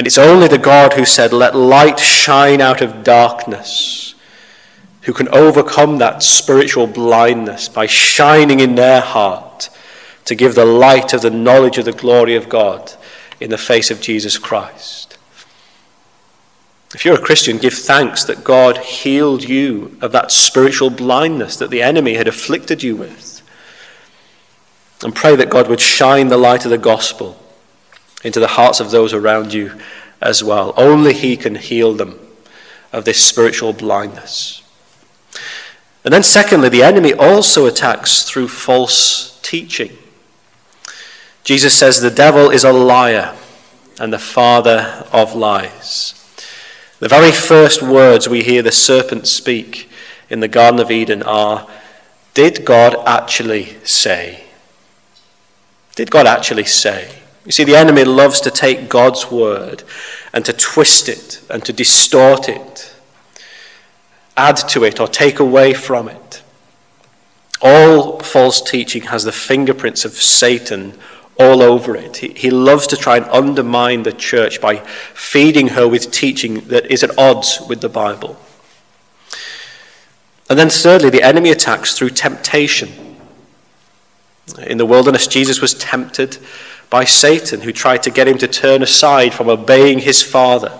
and 0.00 0.06
it's 0.06 0.16
only 0.16 0.48
the 0.48 0.56
God 0.56 0.94
who 0.94 1.04
said, 1.04 1.30
Let 1.30 1.54
light 1.54 1.98
shine 1.98 2.62
out 2.62 2.80
of 2.80 3.04
darkness, 3.04 4.14
who 5.02 5.12
can 5.12 5.28
overcome 5.28 5.98
that 5.98 6.22
spiritual 6.22 6.86
blindness 6.86 7.68
by 7.68 7.84
shining 7.84 8.60
in 8.60 8.76
their 8.76 9.02
heart 9.02 9.68
to 10.24 10.34
give 10.34 10.54
the 10.54 10.64
light 10.64 11.12
of 11.12 11.20
the 11.20 11.28
knowledge 11.28 11.76
of 11.76 11.84
the 11.84 11.92
glory 11.92 12.34
of 12.34 12.48
God 12.48 12.94
in 13.40 13.50
the 13.50 13.58
face 13.58 13.90
of 13.90 14.00
Jesus 14.00 14.38
Christ. 14.38 15.18
If 16.94 17.04
you're 17.04 17.18
a 17.18 17.22
Christian, 17.22 17.58
give 17.58 17.74
thanks 17.74 18.24
that 18.24 18.42
God 18.42 18.78
healed 18.78 19.46
you 19.46 19.98
of 20.00 20.12
that 20.12 20.32
spiritual 20.32 20.88
blindness 20.88 21.58
that 21.58 21.68
the 21.68 21.82
enemy 21.82 22.14
had 22.14 22.26
afflicted 22.26 22.82
you 22.82 22.96
with. 22.96 23.42
And 25.04 25.14
pray 25.14 25.36
that 25.36 25.50
God 25.50 25.68
would 25.68 25.78
shine 25.78 26.28
the 26.28 26.38
light 26.38 26.64
of 26.64 26.70
the 26.70 26.78
gospel 26.78 27.36
into 28.24 28.40
the 28.40 28.48
hearts 28.48 28.80
of 28.80 28.90
those 28.90 29.12
around 29.12 29.52
you 29.52 29.78
as 30.20 30.44
well. 30.44 30.74
Only 30.76 31.12
He 31.12 31.36
can 31.36 31.54
heal 31.54 31.94
them 31.94 32.18
of 32.92 33.04
this 33.04 33.24
spiritual 33.24 33.72
blindness. 33.72 34.62
And 36.04 36.12
then, 36.12 36.22
secondly, 36.22 36.68
the 36.68 36.82
enemy 36.82 37.12
also 37.12 37.66
attacks 37.66 38.22
through 38.22 38.48
false 38.48 39.38
teaching. 39.42 39.96
Jesus 41.44 41.76
says 41.76 42.00
the 42.00 42.10
devil 42.10 42.50
is 42.50 42.64
a 42.64 42.72
liar 42.72 43.36
and 43.98 44.12
the 44.12 44.18
father 44.18 45.04
of 45.12 45.34
lies. 45.34 46.14
The 47.00 47.08
very 47.08 47.32
first 47.32 47.82
words 47.82 48.28
we 48.28 48.42
hear 48.42 48.62
the 48.62 48.72
serpent 48.72 49.26
speak 49.26 49.90
in 50.28 50.40
the 50.40 50.48
Garden 50.48 50.80
of 50.80 50.90
Eden 50.90 51.22
are 51.22 51.68
Did 52.34 52.64
God 52.64 52.94
actually 53.06 53.76
say? 53.84 54.44
Did 55.96 56.10
God 56.10 56.26
actually 56.26 56.64
say? 56.64 57.19
You 57.50 57.52
see, 57.52 57.64
the 57.64 57.74
enemy 57.74 58.04
loves 58.04 58.40
to 58.42 58.50
take 58.52 58.88
God's 58.88 59.28
word 59.28 59.82
and 60.32 60.44
to 60.44 60.52
twist 60.52 61.08
it 61.08 61.42
and 61.50 61.64
to 61.64 61.72
distort 61.72 62.48
it, 62.48 62.94
add 64.36 64.56
to 64.68 64.84
it 64.84 65.00
or 65.00 65.08
take 65.08 65.40
away 65.40 65.74
from 65.74 66.08
it. 66.08 66.44
All 67.60 68.20
false 68.20 68.62
teaching 68.62 69.02
has 69.02 69.24
the 69.24 69.32
fingerprints 69.32 70.04
of 70.04 70.12
Satan 70.12 70.96
all 71.40 71.60
over 71.60 71.96
it. 71.96 72.18
He, 72.18 72.28
he 72.28 72.50
loves 72.50 72.86
to 72.86 72.96
try 72.96 73.16
and 73.16 73.26
undermine 73.26 74.04
the 74.04 74.12
church 74.12 74.60
by 74.60 74.76
feeding 74.76 75.66
her 75.70 75.88
with 75.88 76.12
teaching 76.12 76.60
that 76.68 76.88
is 76.88 77.02
at 77.02 77.18
odds 77.18 77.60
with 77.68 77.80
the 77.80 77.88
Bible. 77.88 78.38
And 80.48 80.56
then, 80.56 80.70
thirdly, 80.70 81.10
the 81.10 81.24
enemy 81.24 81.50
attacks 81.50 81.98
through 81.98 82.10
temptation. 82.10 83.16
In 84.64 84.78
the 84.78 84.86
wilderness, 84.86 85.26
Jesus 85.26 85.60
was 85.60 85.74
tempted 85.74 86.38
by 86.90 87.04
Satan, 87.04 87.60
who 87.60 87.72
tried 87.72 88.02
to 88.02 88.10
get 88.10 88.26
him 88.26 88.36
to 88.38 88.48
turn 88.48 88.82
aside 88.82 89.32
from 89.32 89.48
obeying 89.48 90.00
his 90.00 90.22
Father. 90.22 90.76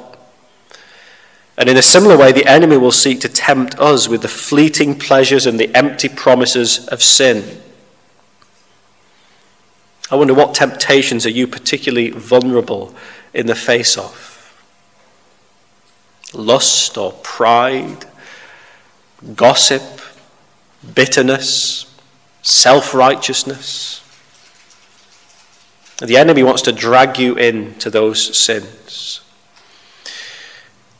And 1.57 1.69
in 1.69 1.77
a 1.77 1.83
similar 1.83 2.17
way, 2.17 2.33
the 2.33 2.47
enemy 2.47 2.77
will 2.77 2.91
seek 2.91 3.21
to 3.21 3.29
tempt 3.29 3.79
us 3.79 4.09
with 4.09 4.23
the 4.23 4.29
fleeting 4.29 4.99
pleasures 4.99 5.47
and 5.47 5.59
the 5.59 5.75
empty 5.77 6.09
promises 6.09 6.89
of 6.89 7.03
sin. 7.03 7.61
I 10.11 10.17
wonder 10.17 10.35
what 10.35 10.55
temptations 10.55 11.25
are 11.27 11.31
you 11.31 11.47
particularly 11.47 12.11
vulnerable 12.11 12.95
in 13.33 13.47
the 13.47 13.55
face 13.55 13.97
of? 13.97 14.27
Lust 16.33 16.99
or 16.99 17.13
pride, 17.13 18.07
gossip, 19.37 20.01
bitterness, 20.95 21.95
self 22.43 22.95
righteousness. 22.95 24.03
The 26.01 26.17
enemy 26.17 26.43
wants 26.43 26.63
to 26.63 26.73
drag 26.73 27.19
you 27.19 27.35
into 27.35 27.91
those 27.91 28.37
sins. 28.37 29.21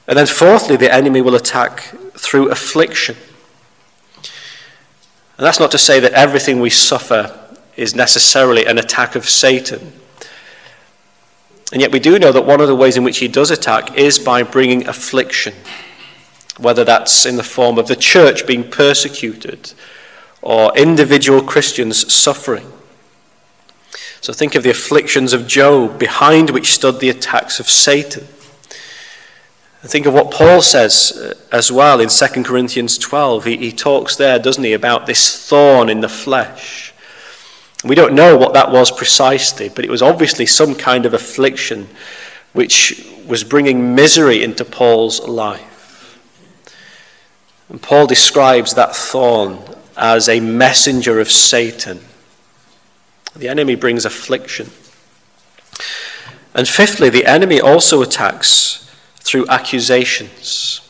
And 0.07 0.19
then, 0.19 0.27
fourthly, 0.27 0.77
the 0.77 0.93
enemy 0.93 1.23
will 1.23 1.35
attack 1.35 1.95
through 2.15 2.51
affliction. 2.51 3.17
And 5.39 5.47
that's 5.47 5.61
not 5.61 5.71
to 5.71 5.79
say 5.79 6.01
that 6.01 6.13
everything 6.13 6.61
we 6.61 6.69
suffer 6.69 7.35
is 7.77 7.95
necessarily 7.95 8.67
an 8.67 8.77
attack 8.77 9.17
of 9.17 9.27
Satan. 9.27 9.93
And 11.73 11.81
yet, 11.81 11.93
we 11.93 12.01
do 12.01 12.19
know 12.19 12.33
that 12.33 12.45
one 12.45 12.61
of 12.61 12.69
the 12.69 12.75
ways 12.75 12.99
in 12.99 13.05
which 13.05 13.19
he 13.19 13.29
does 13.29 13.51
attack 13.51 13.97
is 13.97 14.19
by 14.19 14.43
bringing 14.43 14.87
affliction, 14.87 15.55
whether 16.59 16.85
that's 16.85 17.25
in 17.25 17.37
the 17.37 17.43
form 17.43 17.79
of 17.79 17.87
the 17.87 17.97
church 17.97 18.47
being 18.47 18.71
persecuted 18.71 19.73
or 20.43 20.77
individual 20.77 21.41
Christians 21.41 22.13
suffering. 22.13 22.71
So 24.21 24.33
think 24.33 24.55
of 24.55 24.63
the 24.63 24.71
afflictions 24.71 25.33
of 25.33 25.47
Job, 25.47 25.99
behind 25.99 26.51
which 26.51 26.75
stood 26.75 27.01
the 27.01 27.09
attacks 27.09 27.59
of 27.59 27.69
Satan. 27.69 28.27
And 29.83 29.91
Think 29.91 30.05
of 30.05 30.13
what 30.13 30.31
Paul 30.31 30.61
says 30.61 31.13
uh, 31.13 31.35
as 31.57 31.73
well 31.73 32.01
in 32.01 32.11
2 32.11 32.43
Corinthians 32.45 32.99
12. 32.99 33.45
He, 33.45 33.57
he 33.57 33.73
talks 33.73 34.17
there, 34.17 34.39
doesn't 34.39 34.63
he, 34.63 34.75
about 34.75 35.07
this 35.07 35.49
thorn 35.49 35.89
in 35.89 36.01
the 36.01 36.09
flesh. 36.09 36.93
We 37.83 37.95
don't 37.95 38.15
know 38.15 38.37
what 38.37 38.53
that 38.53 38.71
was 38.71 38.91
precisely, 38.91 39.71
but 39.71 39.87
it 39.87 39.91
was 39.91 40.03
obviously 40.03 40.45
some 40.45 40.75
kind 40.75 41.07
of 41.07 41.15
affliction 41.15 41.89
which 42.53 43.07
was 43.27 43.43
bringing 43.43 43.95
misery 43.95 44.43
into 44.43 44.67
Paul's 44.67 45.21
life. 45.27 46.19
And 47.71 47.81
Paul 47.81 48.07
describes 48.07 48.75
that 48.75 48.95
thorn 48.95 49.61
as 49.97 50.29
a 50.29 50.41
messenger 50.41 51.21
of 51.21 51.31
Satan. 51.31 52.01
The 53.37 53.49
enemy 53.49 53.75
brings 53.75 54.05
affliction. 54.05 54.71
And 56.55 56.69
fifthly, 56.69 57.11
the 57.11 57.27
enemy 57.27 57.61
also 57.61 58.03
attacks 58.03 58.91
through 59.17 59.47
accusations. 59.49 60.81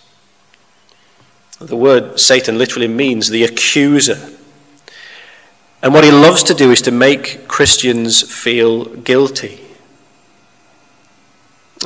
The 1.60 1.76
word 1.76 2.18
Satan 2.18 2.56
literally 2.56 2.88
means 2.88 3.28
the 3.28 3.44
accuser. 3.44 4.30
And 5.82 5.92
what 5.92 6.04
he 6.04 6.10
loves 6.10 6.42
to 6.44 6.54
do 6.54 6.70
is 6.70 6.80
to 6.82 6.90
make 6.90 7.46
Christians 7.48 8.22
feel 8.22 8.86
guilty. 8.86 9.60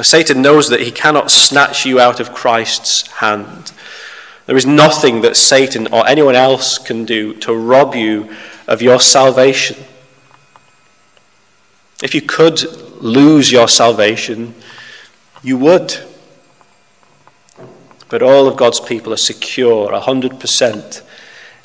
Satan 0.02 0.42
knows 0.42 0.68
that 0.70 0.80
he 0.80 0.90
cannot 0.90 1.30
snatch 1.30 1.86
you 1.86 2.00
out 2.00 2.18
of 2.18 2.32
Christ's 2.32 3.06
hand. 3.08 3.72
There 4.46 4.56
is 4.56 4.66
nothing 4.66 5.20
that 5.22 5.36
Satan 5.36 5.86
or 5.92 6.06
anyone 6.06 6.34
else 6.34 6.78
can 6.78 7.04
do 7.04 7.34
to 7.36 7.54
rob 7.54 7.94
you 7.94 8.34
of 8.66 8.82
your 8.82 9.00
salvation. 9.00 9.76
If 12.02 12.14
you 12.14 12.22
could 12.22 12.62
lose 13.02 13.52
your 13.52 13.68
salvation, 13.68 14.54
you 15.42 15.59
would. 15.59 15.96
But 18.09 18.22
all 18.22 18.46
of 18.46 18.57
God's 18.57 18.80
people 18.80 19.12
are 19.12 19.18
secure, 19.18 19.90
100% 19.90 21.02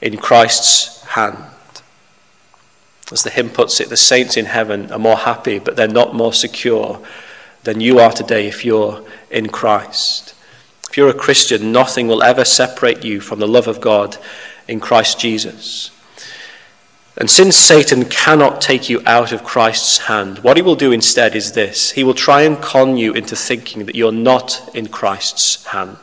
in 0.02 0.18
Christ's 0.18 1.02
hand. 1.04 1.38
As 3.12 3.24
the 3.24 3.30
hymn 3.30 3.50
puts 3.50 3.80
it, 3.80 3.90
the 3.90 3.98
saints 3.98 4.38
in 4.38 4.46
heaven 4.46 4.92
are 4.92 5.00
more 5.00 5.18
happy, 5.18 5.60
but 5.60 5.76
they're 5.76 5.88
not 5.88 6.14
more 6.14 6.34
secure 6.34 7.04
than 7.64 7.82
you 7.82 8.00
are 8.00 8.12
today 8.12 8.48
if 8.48 8.64
you're 8.64 9.04
in 9.32 9.50
Christ. 9.50 10.36
If 10.90 10.98
you're 10.98 11.10
a 11.10 11.14
Christian, 11.14 11.72
nothing 11.72 12.08
will 12.08 12.24
ever 12.24 12.46
separate 12.46 13.04
you 13.04 13.20
from 13.20 13.40
the 13.40 13.48
love 13.48 13.68
of 13.68 13.82
God 13.82 14.18
in 14.68 14.80
Christ 14.80 15.20
Jesus. 15.20 15.92
And 17.20 17.30
since 17.30 17.58
Satan 17.58 18.06
cannot 18.06 18.62
take 18.62 18.90
you 18.90 19.04
out 19.06 19.34
of 19.34 19.44
Christ's 19.44 19.98
hand, 19.98 20.40
what 20.40 20.56
he 20.56 20.64
will 20.64 20.78
do 20.78 20.94
instead 20.94 21.36
is 21.36 21.52
this 21.52 21.92
he 21.92 22.04
will 22.04 22.14
try 22.14 22.44
and 22.44 22.62
con 22.62 22.96
you 22.96 23.14
into 23.14 23.36
thinking 23.36 23.86
that 23.86 23.96
you're 23.96 24.14
not 24.14 24.70
in 24.74 24.88
Christ's 24.88 25.66
hand. 25.66 25.98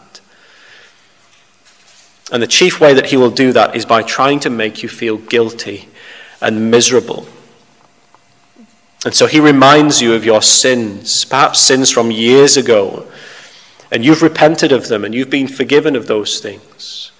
And 2.31 2.42
the 2.42 2.46
chief 2.46 2.81
way 2.81 2.92
that 2.92 3.07
he 3.07 3.16
will 3.16 3.31
do 3.31 3.52
that 3.52 3.74
is 3.74 3.87
by 3.87 4.02
trying 4.02 4.40
to 4.40 4.50
make 4.50 4.83
you 4.83 4.90
feel 4.90 5.16
guilty 5.16 5.88
and 6.42 6.70
miserable. 6.70 7.26
And 9.07 9.14
so 9.14 9.26
he 9.26 9.40
reminds 9.40 10.02
you 10.02 10.12
of 10.14 10.24
your 10.24 10.42
sins, 10.42 11.24
perhaps 11.24 11.61
sins 11.61 11.90
from 11.90 12.11
years 12.11 12.57
ago, 12.57 13.07
and 13.90 14.05
you've 14.05 14.22
repented 14.22 14.72
of 14.72 14.88
them 14.88 15.05
and 15.05 15.14
you've 15.14 15.31
been 15.31 15.48
forgiven 15.48 15.96
of 15.96 16.09
those 16.09 16.40
things. 16.40 17.12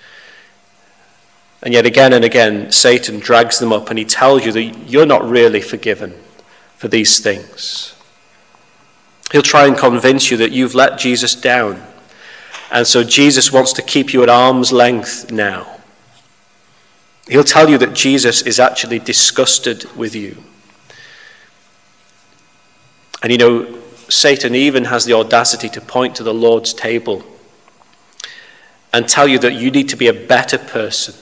And 1.67 1.75
yet, 1.75 1.85
again 1.85 2.13
and 2.13 2.25
again, 2.25 2.71
Satan 2.71 3.19
drags 3.19 3.59
them 3.59 3.73
up 3.73 3.91
and 3.91 3.99
he 3.99 4.05
tells 4.05 4.47
you 4.47 4.53
that 4.53 4.63
you're 4.63 5.05
not 5.05 5.29
really 5.29 5.61
forgiven 5.61 6.15
for 6.77 6.87
these 6.87 7.19
things. 7.19 7.93
He'll 9.33 9.43
try 9.43 9.67
and 9.67 9.77
convince 9.77 10.31
you 10.31 10.37
that 10.37 10.53
you've 10.53 10.77
let 10.77 10.97
Jesus 10.97 11.35
down. 11.35 11.83
And 12.71 12.87
so 12.87 13.03
Jesus 13.03 13.53
wants 13.53 13.73
to 13.73 13.83
keep 13.83 14.13
you 14.13 14.23
at 14.23 14.29
arm's 14.29 14.71
length 14.71 15.33
now. 15.33 15.81
He'll 17.27 17.43
tell 17.43 17.69
you 17.69 17.79
that 17.79 17.95
Jesus 17.95 18.43
is 18.43 18.61
actually 18.61 19.01
disgusted 19.01 19.93
with 19.97 20.15
you. 20.15 20.37
And 23.25 23.33
you 23.33 23.39
know, 23.39 23.77
Satan 24.09 24.55
even 24.55 24.85
has 24.85 25.05
the 25.05 25.15
audacity 25.15 25.69
to 25.71 25.81
point 25.81 26.15
to 26.15 26.23
the 26.23 26.33
Lord's 26.33 26.73
table 26.73 27.25
and 28.93 29.09
tell 29.09 29.27
you 29.27 29.41
that 29.41 29.55
you 29.55 29.73
need 29.73 29.89
to 29.89 29.97
be 29.97 30.07
a 30.07 30.15
better 30.15 30.59
person 30.59 31.17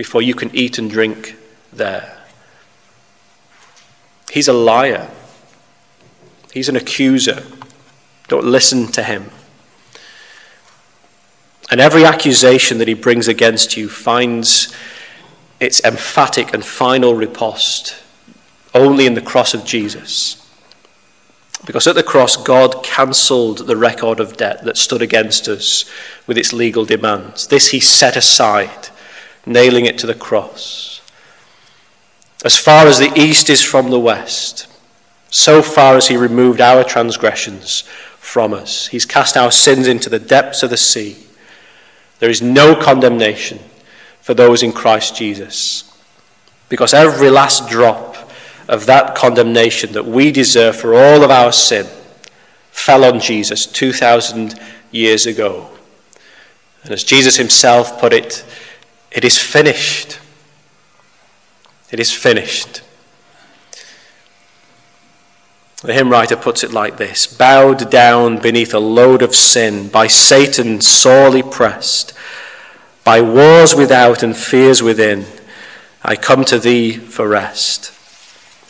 before 0.00 0.22
you 0.22 0.32
can 0.32 0.50
eat 0.56 0.78
and 0.78 0.90
drink 0.90 1.36
there. 1.74 2.16
He's 4.32 4.48
a 4.48 4.52
liar. 4.54 5.10
He's 6.54 6.70
an 6.70 6.76
accuser. 6.76 7.42
Don't 8.26 8.46
listen 8.46 8.86
to 8.92 9.02
him. 9.02 9.30
And 11.70 11.82
every 11.82 12.06
accusation 12.06 12.78
that 12.78 12.88
he 12.88 12.94
brings 12.94 13.28
against 13.28 13.76
you 13.76 13.90
finds 13.90 14.74
its 15.60 15.84
emphatic 15.84 16.54
and 16.54 16.64
final 16.64 17.14
riposte 17.14 18.02
only 18.72 19.04
in 19.04 19.12
the 19.12 19.20
cross 19.20 19.52
of 19.52 19.66
Jesus. 19.66 20.50
Because 21.66 21.86
at 21.86 21.94
the 21.94 22.02
cross, 22.02 22.38
God 22.38 22.82
cancelled 22.82 23.66
the 23.66 23.76
record 23.76 24.18
of 24.18 24.38
debt 24.38 24.64
that 24.64 24.78
stood 24.78 25.02
against 25.02 25.46
us 25.46 25.84
with 26.26 26.38
its 26.38 26.54
legal 26.54 26.86
demands. 26.86 27.48
This 27.48 27.68
he 27.68 27.80
set 27.80 28.16
aside, 28.16 28.88
nailing 29.46 29.86
it 29.86 29.98
to 29.98 30.06
the 30.06 30.14
cross. 30.14 31.00
As 32.44 32.56
far 32.56 32.86
as 32.86 32.98
the 32.98 33.12
east 33.18 33.50
is 33.50 33.62
from 33.62 33.90
the 33.90 34.00
west, 34.00 34.66
so 35.30 35.62
far 35.62 35.96
as 35.96 36.08
he 36.08 36.16
removed 36.16 36.60
our 36.60 36.84
transgressions 36.84 37.82
from 38.18 38.52
us, 38.52 38.88
he's 38.88 39.04
cast 39.04 39.36
our 39.36 39.50
sins 39.50 39.86
into 39.86 40.08
the 40.08 40.18
depths 40.18 40.62
of 40.62 40.70
the 40.70 40.76
sea. 40.76 41.16
There 42.18 42.30
is 42.30 42.42
no 42.42 42.74
condemnation 42.74 43.58
for 44.20 44.34
those 44.34 44.62
in 44.62 44.72
Christ 44.72 45.16
Jesus. 45.16 45.84
Because 46.68 46.94
every 46.94 47.30
last 47.30 47.68
drop 47.68 48.16
of 48.68 48.86
that 48.86 49.14
condemnation 49.14 49.92
that 49.92 50.06
we 50.06 50.30
deserve 50.30 50.76
for 50.76 50.94
all 50.94 51.24
of 51.24 51.30
our 51.30 51.52
sin 51.52 51.86
fell 52.70 53.04
on 53.04 53.20
Jesus 53.20 53.66
2,000 53.66 54.58
years 54.90 55.26
ago. 55.26 55.68
And 56.84 56.92
as 56.92 57.04
Jesus 57.04 57.36
himself 57.36 58.00
put 58.00 58.12
it, 58.12 58.44
it 59.10 59.24
is 59.24 59.38
finished. 59.38 60.18
It 61.90 61.98
is 61.98 62.12
finished. 62.12 62.82
The 65.82 65.94
hymn 65.94 66.10
writer 66.10 66.36
puts 66.36 66.62
it 66.62 66.72
like 66.72 66.98
this 66.98 67.26
Bowed 67.26 67.90
down 67.90 68.38
beneath 68.38 68.74
a 68.74 68.78
load 68.78 69.22
of 69.22 69.34
sin, 69.34 69.88
by 69.88 70.06
Satan 70.06 70.80
sorely 70.80 71.42
pressed, 71.42 72.12
by 73.02 73.22
wars 73.22 73.74
without 73.74 74.22
and 74.22 74.36
fears 74.36 74.82
within, 74.82 75.24
I 76.02 76.16
come 76.16 76.44
to 76.46 76.58
thee 76.58 76.92
for 76.92 77.28
rest. 77.28 77.92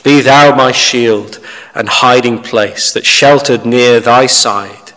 Be 0.02 0.20
thou 0.20 0.54
my 0.54 0.72
shield 0.72 1.38
and 1.74 1.88
hiding 1.88 2.42
place 2.42 2.92
that 2.92 3.04
sheltered 3.04 3.66
near 3.66 4.00
thy 4.00 4.26
side. 4.26 4.92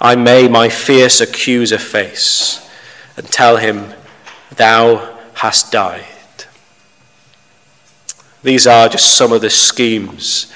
I 0.00 0.16
may 0.16 0.48
my 0.48 0.68
fierce 0.68 1.20
accuser 1.20 1.78
face 1.78 2.68
and 3.16 3.26
tell 3.26 3.58
him, 3.58 3.92
Thou 4.56 5.18
hast 5.34 5.72
died. 5.72 6.04
These 8.42 8.66
are 8.66 8.88
just 8.88 9.16
some 9.16 9.32
of 9.32 9.40
the 9.40 9.50
schemes 9.50 10.52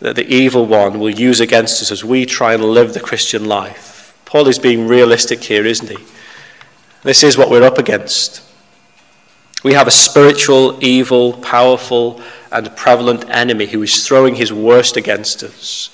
that 0.00 0.14
the 0.16 0.32
evil 0.32 0.66
one 0.66 1.00
will 1.00 1.10
use 1.10 1.40
against 1.40 1.82
us 1.82 1.90
as 1.90 2.04
we 2.04 2.24
try 2.24 2.54
and 2.54 2.64
live 2.64 2.94
the 2.94 3.00
Christian 3.00 3.44
life. 3.44 4.16
Paul 4.24 4.46
is 4.46 4.58
being 4.58 4.86
realistic 4.86 5.42
here, 5.42 5.66
isn't 5.66 5.90
he? 5.90 6.04
This 7.02 7.22
is 7.22 7.36
what 7.36 7.50
we're 7.50 7.64
up 7.64 7.78
against. 7.78 8.42
We 9.64 9.72
have 9.72 9.88
a 9.88 9.92
spiritual, 9.92 10.78
evil, 10.82 11.32
powerful, 11.32 12.22
and 12.52 12.74
prevalent 12.76 13.28
enemy 13.28 13.66
who 13.66 13.82
is 13.82 14.06
throwing 14.06 14.36
his 14.36 14.52
worst 14.52 14.96
against 14.96 15.42
us. 15.42 15.90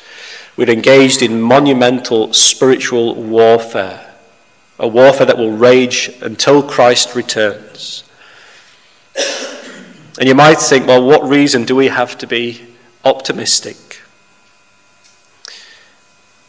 We're 0.57 0.71
engaged 0.71 1.23
in 1.23 1.41
monumental 1.41 2.33
spiritual 2.33 3.15
warfare, 3.15 4.04
a 4.79 4.89
warfare 4.89 5.27
that 5.27 5.39
will 5.39 5.57
rage 5.57 6.11
until 6.21 6.63
Christ 6.63 7.15
returns. 7.15 8.05
And 10.19 10.29
you 10.29 10.35
might 10.35 10.59
think, 10.59 10.87
well, 10.87 11.05
what 11.05 11.29
reason 11.29 11.65
do 11.65 11.75
we 11.75 11.89
have 11.89 12.17
to 12.19 12.27
be 12.27 12.63
optimistic? 13.05 13.77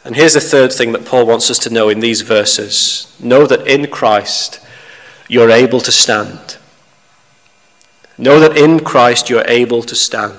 And 0.03 0.15
here's 0.15 0.33
the 0.33 0.39
third 0.39 0.71
thing 0.71 0.91
that 0.91 1.05
Paul 1.05 1.25
wants 1.25 1.49
us 1.49 1.57
to 1.59 1.71
know 1.71 1.89
in 1.89 1.99
these 1.99 2.21
verses 2.21 3.15
know 3.19 3.47
that 3.47 3.67
in 3.67 3.87
Christ 3.87 4.59
you're 5.27 5.49
able 5.49 5.79
to 5.81 5.91
stand. 5.91 6.57
Know 8.17 8.39
that 8.39 8.55
in 8.55 8.81
Christ 8.81 9.29
you're 9.29 9.47
able 9.47 9.81
to 9.81 9.95
stand. 9.95 10.37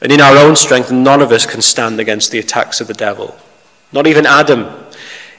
And 0.00 0.12
in 0.12 0.20
our 0.20 0.36
own 0.36 0.56
strength, 0.56 0.90
none 0.90 1.22
of 1.22 1.32
us 1.32 1.46
can 1.46 1.62
stand 1.62 2.00
against 2.00 2.30
the 2.30 2.38
attacks 2.38 2.80
of 2.80 2.88
the 2.88 2.94
devil. 2.94 3.38
Not 3.92 4.06
even 4.06 4.26
Adam, 4.26 4.85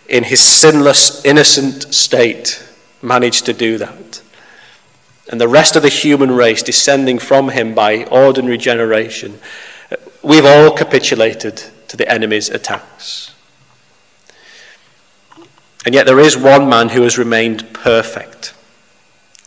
in 0.08 0.24
his 0.24 0.42
sinless, 0.42 1.24
innocent 1.26 1.94
state, 1.94 2.64
managed 3.02 3.46
to 3.46 3.54
do 3.54 3.78
that. 3.78 4.22
And 5.30 5.42
the 5.42 5.48
rest 5.48 5.76
of 5.76 5.82
the 5.82 5.90
human 5.90 6.32
race, 6.32 6.64
descending 6.64 7.20
from 7.20 7.50
him 7.50 7.76
by 7.76 8.06
ordinary 8.06 8.58
generation, 8.58 9.40
we've 10.24 10.46
all 10.46 10.72
capitulated 10.72 11.64
to 11.90 11.98
the 11.98 12.10
enemy's 12.10 12.50
attacks. 12.50 13.34
And 15.86 15.94
yet 15.94 16.06
there 16.06 16.20
is 16.20 16.38
one 16.38 16.68
man 16.70 16.90
who 16.90 17.04
has 17.04 17.18
remained 17.18 17.74
perfect, 17.74 18.54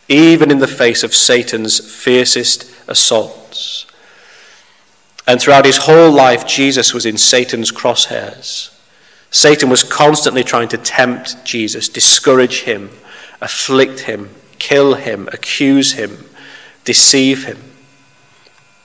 even 0.07 0.51
in 0.51 0.59
the 0.59 0.67
face 0.67 1.03
of 1.03 1.15
Satan's 1.15 1.79
fiercest 1.79 2.71
assaults. 2.87 3.85
And 5.27 5.39
throughout 5.39 5.65
his 5.65 5.77
whole 5.77 6.11
life, 6.11 6.47
Jesus 6.47 6.93
was 6.93 7.05
in 7.05 7.17
Satan's 7.17 7.71
crosshairs. 7.71 8.75
Satan 9.31 9.69
was 9.69 9.83
constantly 9.83 10.43
trying 10.43 10.67
to 10.67 10.77
tempt 10.77 11.43
Jesus, 11.45 11.87
discourage 11.87 12.61
him, 12.61 12.89
afflict 13.39 14.01
him, 14.01 14.29
kill 14.59 14.95
him, 14.95 15.29
accuse 15.31 15.93
him, 15.93 16.25
deceive 16.83 17.45
him. 17.45 17.57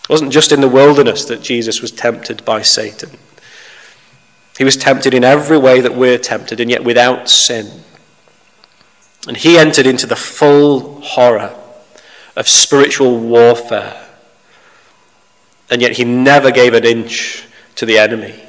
It 0.05 0.09
wasn't 0.09 0.33
just 0.33 0.53
in 0.53 0.61
the 0.61 0.69
wilderness 0.69 1.25
that 1.25 1.43
Jesus 1.43 1.83
was 1.83 1.91
tempted 1.91 2.45
by 2.45 2.63
Satan. 2.63 3.11
He 4.57 4.63
was 4.63 4.77
tempted 4.77 5.13
in 5.13 5.25
every 5.25 5.59
way 5.59 5.81
that 5.81 5.97
we're 5.97 6.17
tempted, 6.17 6.61
and 6.61 6.71
yet 6.71 6.85
without 6.85 7.29
sin. 7.29 7.83
And 9.27 9.37
he 9.37 9.59
entered 9.59 9.87
into 9.87 10.07
the 10.07 10.17
full 10.17 11.01
horror 11.01 11.55
of 12.37 12.49
spiritual 12.49 13.19
warfare. 13.19 14.07
And 15.69 15.83
yet 15.83 15.97
he 15.97 16.05
never 16.05 16.53
gave 16.53 16.73
an 16.73 16.85
inch 16.85 17.45
to 17.75 17.85
the 17.85 17.99
enemy. 17.99 18.46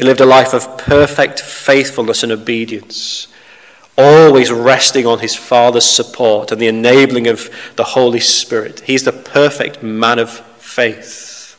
He 0.00 0.06
lived 0.06 0.22
a 0.22 0.24
life 0.24 0.54
of 0.54 0.78
perfect 0.78 1.40
faithfulness 1.40 2.22
and 2.22 2.32
obedience, 2.32 3.28
always 3.98 4.50
resting 4.50 5.06
on 5.06 5.18
his 5.18 5.36
Father's 5.36 5.84
support 5.84 6.50
and 6.50 6.58
the 6.58 6.68
enabling 6.68 7.26
of 7.26 7.50
the 7.76 7.84
Holy 7.84 8.18
Spirit. 8.18 8.80
He's 8.80 9.04
the 9.04 9.12
perfect 9.12 9.82
man 9.82 10.18
of 10.18 10.30
faith. 10.30 11.54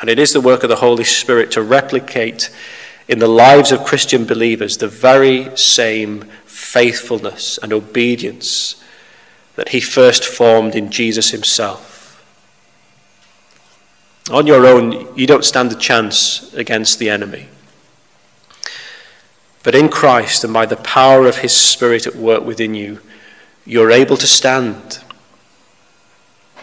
And 0.00 0.08
it 0.08 0.18
is 0.18 0.32
the 0.32 0.40
work 0.40 0.62
of 0.62 0.70
the 0.70 0.76
Holy 0.76 1.04
Spirit 1.04 1.50
to 1.50 1.62
replicate 1.62 2.48
in 3.06 3.18
the 3.18 3.28
lives 3.28 3.70
of 3.70 3.84
Christian 3.84 4.24
believers 4.24 4.78
the 4.78 4.88
very 4.88 5.54
same 5.58 6.22
faithfulness 6.46 7.58
and 7.58 7.70
obedience 7.70 8.82
that 9.56 9.68
he 9.68 9.80
first 9.82 10.24
formed 10.24 10.74
in 10.74 10.90
Jesus 10.90 11.32
himself. 11.32 11.95
On 14.30 14.46
your 14.46 14.66
own, 14.66 15.16
you 15.16 15.26
don't 15.26 15.44
stand 15.44 15.70
a 15.72 15.76
chance 15.76 16.52
against 16.54 16.98
the 16.98 17.08
enemy. 17.10 17.48
But 19.62 19.74
in 19.74 19.88
Christ 19.88 20.42
and 20.42 20.52
by 20.52 20.66
the 20.66 20.76
power 20.76 21.26
of 21.26 21.38
his 21.38 21.54
Spirit 21.54 22.06
at 22.06 22.16
work 22.16 22.44
within 22.44 22.74
you, 22.74 23.00
you're 23.64 23.90
able 23.90 24.16
to 24.16 24.26
stand. 24.26 25.00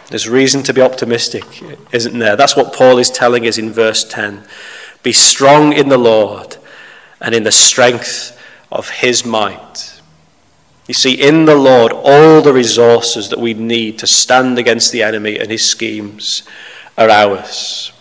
There's 0.08 0.28
reason 0.28 0.62
to 0.64 0.74
be 0.74 0.82
optimistic, 0.82 1.44
isn't 1.92 2.18
there? 2.18 2.36
That's 2.36 2.56
what 2.56 2.74
Paul 2.74 2.98
is 2.98 3.10
telling 3.10 3.46
us 3.46 3.56
in 3.56 3.72
verse 3.72 4.04
10. 4.04 4.46
Be 5.02 5.12
strong 5.12 5.72
in 5.72 5.88
the 5.88 5.98
Lord 5.98 6.56
and 7.20 7.34
in 7.34 7.44
the 7.44 7.52
strength 7.52 8.38
of 8.70 8.90
his 8.90 9.24
might. 9.24 10.00
You 10.86 10.94
see, 10.94 11.14
in 11.14 11.46
the 11.46 11.56
Lord, 11.56 11.92
all 11.92 12.42
the 12.42 12.52
resources 12.52 13.30
that 13.30 13.38
we 13.38 13.54
need 13.54 13.98
to 14.00 14.06
stand 14.06 14.58
against 14.58 14.92
the 14.92 15.02
enemy 15.02 15.38
and 15.38 15.50
his 15.50 15.66
schemes 15.66 16.42
are 16.96 17.10
ours. 17.10 17.92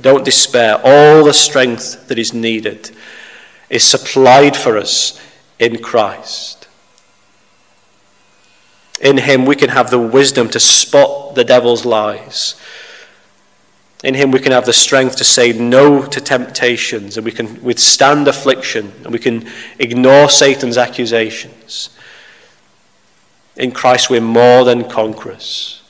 Don't 0.00 0.24
despair. 0.24 0.80
All 0.82 1.24
the 1.24 1.32
strength 1.32 2.08
that 2.08 2.18
is 2.18 2.34
needed 2.34 2.90
is 3.70 3.84
supplied 3.84 4.56
for 4.56 4.76
us 4.76 5.20
in 5.58 5.82
Christ. 5.82 6.68
In 9.00 9.18
Him, 9.18 9.46
we 9.46 9.56
can 9.56 9.70
have 9.70 9.90
the 9.90 9.98
wisdom 9.98 10.48
to 10.50 10.60
spot 10.60 11.34
the 11.34 11.44
devil's 11.44 11.84
lies. 11.84 12.54
In 14.02 14.14
Him, 14.14 14.30
we 14.30 14.40
can 14.40 14.52
have 14.52 14.66
the 14.66 14.72
strength 14.72 15.16
to 15.16 15.24
say 15.24 15.52
no 15.52 16.04
to 16.04 16.20
temptations, 16.20 17.16
and 17.16 17.24
we 17.24 17.32
can 17.32 17.62
withstand 17.62 18.28
affliction, 18.28 18.92
and 19.02 19.12
we 19.12 19.18
can 19.18 19.48
ignore 19.78 20.28
Satan's 20.28 20.76
accusations. 20.76 21.90
In 23.56 23.70
Christ, 23.70 24.10
we're 24.10 24.20
more 24.20 24.64
than 24.64 24.88
conquerors. 24.88 25.83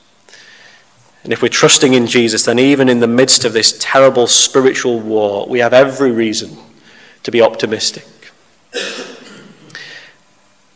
And 1.25 1.33
if 1.33 1.41
we're 1.41 1.49
trusting 1.49 1.95
in 1.95 2.05
Jesus, 2.05 2.45
then 2.45 2.59
even 2.59 2.87
in 2.87 2.99
the 2.99 3.07
midst 3.07 3.45
of 3.45 3.53
this 3.53 3.75
terrible 3.79 4.27
spiritual 4.27 4.99
war, 4.99 5.47
we 5.47 5.57
have 5.57 5.73
every 5.73 6.11
reason 6.11 6.55
to 7.23 7.31
be 7.31 7.41
optimistic. 7.41 8.05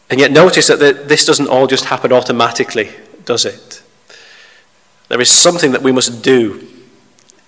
And 0.09 0.19
yet, 0.19 0.31
notice 0.31 0.65
that 0.65 1.07
this 1.07 1.23
doesn't 1.23 1.49
all 1.49 1.67
just 1.67 1.85
happen 1.85 2.11
automatically, 2.11 2.89
does 3.25 3.45
it? 3.45 3.83
There 5.07 5.21
is 5.21 5.29
something 5.29 5.71
that 5.73 5.83
we 5.83 5.91
must 5.91 6.23
do 6.23 6.67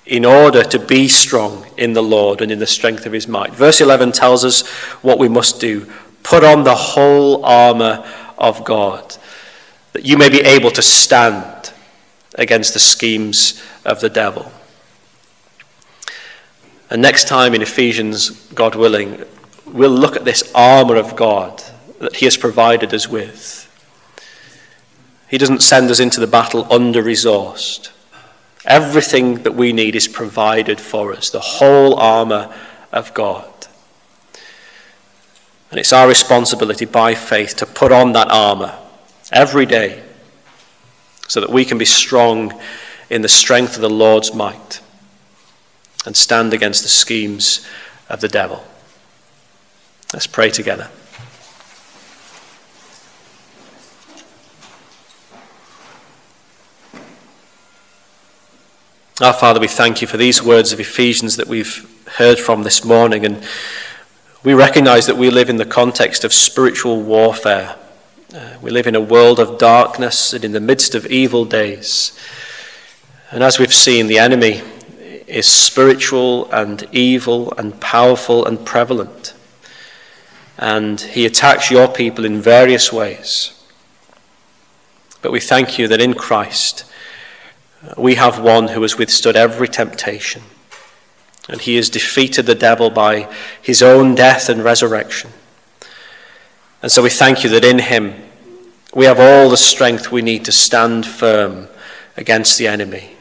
in 0.06 0.24
order 0.24 0.64
to 0.64 0.78
be 0.78 1.08
strong 1.08 1.66
in 1.78 1.94
the 1.94 2.04
Lord 2.04 2.40
and 2.40 2.52
in 2.52 2.60
the 2.60 2.68
strength 2.68 3.08
of 3.08 3.14
his 3.14 3.28
might. 3.28 3.52
Verse 3.52 3.82
11 3.82 4.12
tells 4.12 4.46
us 4.46 4.68
what 5.02 5.18
we 5.18 5.28
must 5.28 5.60
do 5.60 5.92
put 6.22 6.44
on 6.44 6.64
the 6.64 6.76
whole 6.76 7.44
armour 7.44 8.08
of 8.38 8.64
God, 8.64 9.16
that 9.94 10.06
you 10.06 10.20
may 10.20 10.30
be 10.30 10.42
able 10.42 10.70
to 10.70 10.84
stand 10.84 11.74
against 12.36 12.74
the 12.74 12.80
schemes 12.80 13.62
of 13.86 14.02
the 14.02 14.10
devil. 14.10 14.52
And 16.90 17.02
next 17.02 17.28
time 17.28 17.54
in 17.54 17.62
Ephesians, 17.62 18.32
God 18.54 18.76
willing, 18.76 19.24
we'll 19.66 19.90
look 19.90 20.16
at 20.16 20.26
this 20.26 20.52
armour 20.54 20.98
of 20.98 21.16
God 21.16 21.64
that 22.00 22.18
He 22.18 22.26
has 22.26 22.38
provided 22.38 22.94
us 22.94 23.08
with. 23.08 23.68
He 25.30 25.38
doesn't 25.38 25.62
send 25.62 25.90
us 25.90 26.02
into 26.02 26.20
the 26.20 26.28
battle 26.28 26.68
under 26.72 27.02
resourced. 27.02 27.92
Everything 28.66 29.44
that 29.44 29.56
we 29.56 29.72
need 29.72 29.96
is 29.96 30.08
provided 30.08 30.80
for 30.80 31.14
us, 31.14 31.30
the 31.30 31.40
whole 31.40 31.96
armour 31.96 32.54
of 32.92 33.14
God. 33.14 33.48
And 35.72 35.80
it's 35.80 35.94
our 35.94 36.08
responsibility 36.08 36.84
by 36.84 37.16
faith 37.16 37.56
to 37.58 37.66
put 37.66 37.94
on 37.94 38.12
that 38.12 38.30
armour 38.30 38.78
every 39.32 39.66
day 39.66 40.04
so 41.32 41.40
that 41.40 41.50
we 41.50 41.64
can 41.64 41.78
be 41.78 41.86
strong 41.86 42.52
in 43.10 43.22
the 43.22 43.30
strength 43.30 43.76
of 43.78 43.82
the 43.82 43.90
Lord's 43.90 44.34
might 44.34 44.82
and 46.06 46.18
stand 46.18 46.54
against 46.54 46.84
the 46.84 46.90
schemes 46.90 47.66
of 48.10 48.20
the 48.20 48.28
devil. 48.28 48.66
Let's 50.12 50.28
pray 50.28 50.50
together. 50.50 50.90
Our 59.22 59.32
Father, 59.32 59.62
we 59.62 59.70
thank 59.70 60.02
you 60.02 60.08
for 60.08 60.18
these 60.18 60.44
words 60.44 60.74
of 60.74 60.82
Ephesians 60.82 61.38
that 61.38 61.48
we've 61.48 61.90
heard 62.18 62.40
from 62.40 62.64
this 62.64 62.84
morning, 62.84 63.26
and 63.26 63.42
we 64.44 64.54
recognize 64.54 65.06
that 65.06 65.16
we 65.16 65.30
live 65.30 65.50
in 65.50 65.56
the 65.56 65.66
context 65.66 66.26
of 66.26 66.34
spiritual 66.34 67.02
warfare. 67.02 67.78
Uh, 68.34 68.56
we 68.62 68.72
live 68.72 68.88
in 68.88 68.96
a 68.96 69.02
world 69.02 69.42
of 69.42 69.58
darkness 69.58 70.32
and 70.32 70.46
in 70.46 70.54
the 70.54 70.60
midst 70.62 70.96
of 70.96 71.06
evil 71.08 71.44
days. 71.44 72.18
And 73.30 73.44
as 73.44 73.60
we've 73.60 73.74
seen, 73.74 74.08
the 74.08 74.20
enemy 74.20 74.62
is 75.28 75.46
spiritual 75.46 76.50
and 76.50 76.88
evil 76.94 77.52
and 77.58 77.78
powerful 77.82 78.46
and 78.46 78.66
prevalent. 78.66 79.34
And 80.58 81.02
he 81.02 81.26
attacks 81.26 81.70
your 81.70 81.90
people 81.90 82.24
in 82.24 82.40
various 82.40 82.94
ways. 82.94 83.62
But 85.22 85.34
we 85.34 85.42
thank 85.42 85.78
you 85.78 85.90
that 85.90 86.00
in 86.00 86.14
Christ 86.14 86.86
uh, 87.86 87.96
we 87.98 88.16
have 88.16 88.40
one 88.40 88.70
who 88.70 88.82
has 88.84 88.98
withstood 88.98 89.36
every 89.36 89.68
temptation. 89.68 90.44
And 91.50 91.60
he 91.60 91.76
has 91.76 91.90
defeated 91.90 92.46
the 92.46 92.56
devil 92.56 92.92
by 92.92 93.30
his 93.62 93.84
own 93.84 94.16
death 94.16 94.48
and 94.48 94.64
resurrection. 94.64 95.32
And 96.82 96.92
so 96.92 97.04
we 97.04 97.10
thank 97.10 97.44
you 97.44 97.50
that 97.52 97.64
in 97.64 97.80
him 97.80 98.16
we 98.94 99.06
have 99.06 99.20
all 99.20 99.50
the 99.50 99.58
strength 99.58 100.12
we 100.12 100.22
need 100.22 100.46
to 100.46 100.52
stand 100.52 101.06
firm 101.06 101.68
against 102.18 102.58
the 102.58 102.68
enemy. 102.68 103.16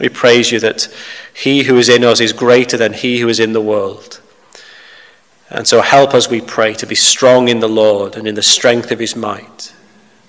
We 0.00 0.08
praise 0.08 0.52
you 0.52 0.60
that 0.60 0.88
he 1.32 1.64
who 1.64 1.76
is 1.78 1.88
in 1.88 2.04
us 2.04 2.20
is 2.20 2.32
greater 2.32 2.76
than 2.76 2.92
he 2.92 3.20
who 3.20 3.28
is 3.28 3.40
in 3.40 3.52
the 3.52 3.60
world. 3.60 4.20
And 5.50 5.66
so 5.66 5.82
help 5.82 6.14
us, 6.14 6.28
we 6.28 6.40
pray, 6.40 6.74
to 6.74 6.86
be 6.86 6.94
strong 6.94 7.48
in 7.48 7.60
the 7.60 7.68
Lord 7.68 8.16
and 8.16 8.26
in 8.26 8.34
the 8.34 8.42
strength 8.42 8.90
of 8.90 8.98
his 8.98 9.14
might, 9.14 9.72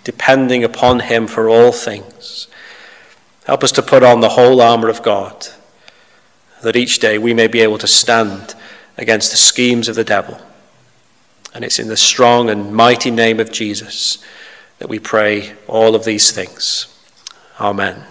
depending 0.03 0.63
upon 0.63 0.99
him 1.01 1.27
for 1.27 1.49
all 1.49 1.71
things. 1.71 2.47
Help 3.45 3.63
us 3.63 3.71
to 3.73 3.81
put 3.81 4.03
on 4.03 4.19
the 4.19 4.29
whole 4.29 4.61
armour 4.61 4.89
of 4.89 5.03
God, 5.03 5.47
that 6.61 6.75
each 6.75 6.99
day 6.99 7.17
we 7.17 7.33
may 7.33 7.47
be 7.47 7.61
able 7.61 7.77
to 7.77 7.87
stand 7.87 8.55
against 8.97 9.31
the 9.31 9.37
schemes 9.37 9.87
of 9.87 9.95
the 9.95 10.03
devil. 10.03 10.39
And 11.55 11.63
it's 11.63 11.79
in 11.79 11.87
the 11.87 11.97
strong 11.97 12.49
and 12.49 12.73
mighty 12.75 13.09
name 13.09 13.39
of 13.39 13.51
Jesus 13.51 14.23
that 14.79 14.89
we 14.89 14.99
pray 14.99 15.53
all 15.67 15.95
of 15.95 16.03
these 16.03 16.31
things. 16.31 16.93
Amen. 17.59 18.03